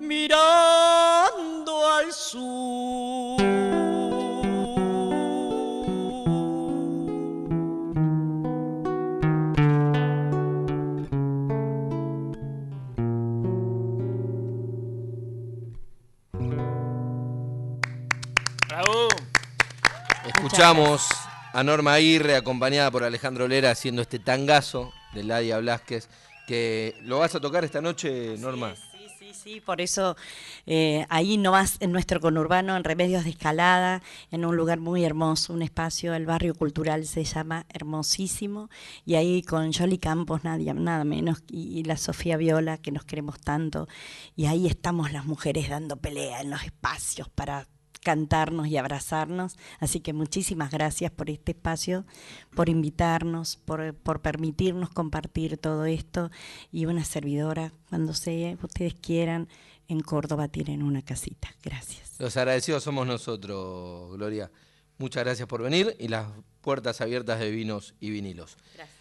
mirando 0.00 1.86
al 1.98 2.10
sur. 2.10 2.83
Escuchamos 20.26 21.06
a 21.52 21.62
Norma 21.62 21.94
Aguirre 21.94 22.34
acompañada 22.34 22.90
por 22.90 23.04
Alejandro 23.04 23.46
Lera 23.46 23.70
haciendo 23.70 24.02
este 24.02 24.18
tangazo 24.18 24.92
de 25.12 25.22
Ladia 25.22 25.58
Blasquez, 25.58 26.08
que 26.46 26.96
lo 27.02 27.18
vas 27.18 27.34
a 27.34 27.40
tocar 27.40 27.64
esta 27.64 27.80
noche, 27.80 28.36
Norma. 28.38 28.74
Sí, 28.74 29.06
sí, 29.18 29.32
sí, 29.32 29.60
por 29.60 29.80
eso 29.80 30.16
eh, 30.66 31.06
ahí 31.08 31.36
nomás 31.36 31.76
en 31.80 31.92
nuestro 31.92 32.20
conurbano, 32.20 32.76
en 32.76 32.84
Remedios 32.84 33.24
de 33.24 33.30
Escalada, 33.30 34.02
en 34.30 34.44
un 34.44 34.56
lugar 34.56 34.80
muy 34.80 35.04
hermoso, 35.04 35.52
un 35.52 35.62
espacio, 35.62 36.14
el 36.14 36.26
barrio 36.26 36.54
cultural 36.54 37.06
se 37.06 37.22
llama 37.24 37.66
Hermosísimo, 37.68 38.70
y 39.04 39.14
ahí 39.14 39.42
con 39.42 39.72
Jolly 39.72 39.98
Campos, 39.98 40.42
Nadia, 40.42 40.74
nada 40.74 41.04
menos, 41.04 41.44
y, 41.48 41.78
y 41.78 41.84
la 41.84 41.96
Sofía 41.96 42.36
Viola, 42.36 42.78
que 42.78 42.92
nos 42.92 43.04
queremos 43.04 43.40
tanto, 43.40 43.88
y 44.34 44.46
ahí 44.46 44.66
estamos 44.66 45.12
las 45.12 45.26
mujeres 45.26 45.68
dando 45.68 45.96
pelea 45.96 46.40
en 46.40 46.50
los 46.50 46.62
espacios 46.64 47.28
para 47.28 47.68
cantarnos 48.04 48.68
y 48.68 48.76
abrazarnos. 48.76 49.56
Así 49.80 49.98
que 49.98 50.12
muchísimas 50.12 50.70
gracias 50.70 51.10
por 51.10 51.28
este 51.30 51.50
espacio, 51.50 52.04
por 52.54 52.68
invitarnos, 52.68 53.56
por, 53.56 53.94
por 53.94 54.20
permitirnos 54.20 54.90
compartir 54.90 55.58
todo 55.58 55.86
esto. 55.86 56.30
Y 56.70 56.86
una 56.86 57.04
servidora, 57.04 57.72
cuando 57.88 58.14
se, 58.14 58.56
ustedes 58.62 58.94
quieran, 58.94 59.48
en 59.88 60.00
Córdoba 60.00 60.46
tienen 60.46 60.82
una 60.82 61.02
casita. 61.02 61.48
Gracias. 61.62 62.14
Los 62.20 62.36
agradecidos 62.36 62.84
somos 62.84 63.06
nosotros, 63.06 64.16
Gloria. 64.16 64.50
Muchas 64.98 65.24
gracias 65.24 65.48
por 65.48 65.62
venir 65.62 65.96
y 65.98 66.06
las 66.06 66.28
puertas 66.60 67.00
abiertas 67.00 67.40
de 67.40 67.50
vinos 67.50 67.94
y 67.98 68.10
vinilos. 68.10 68.56
Gracias. 68.74 68.90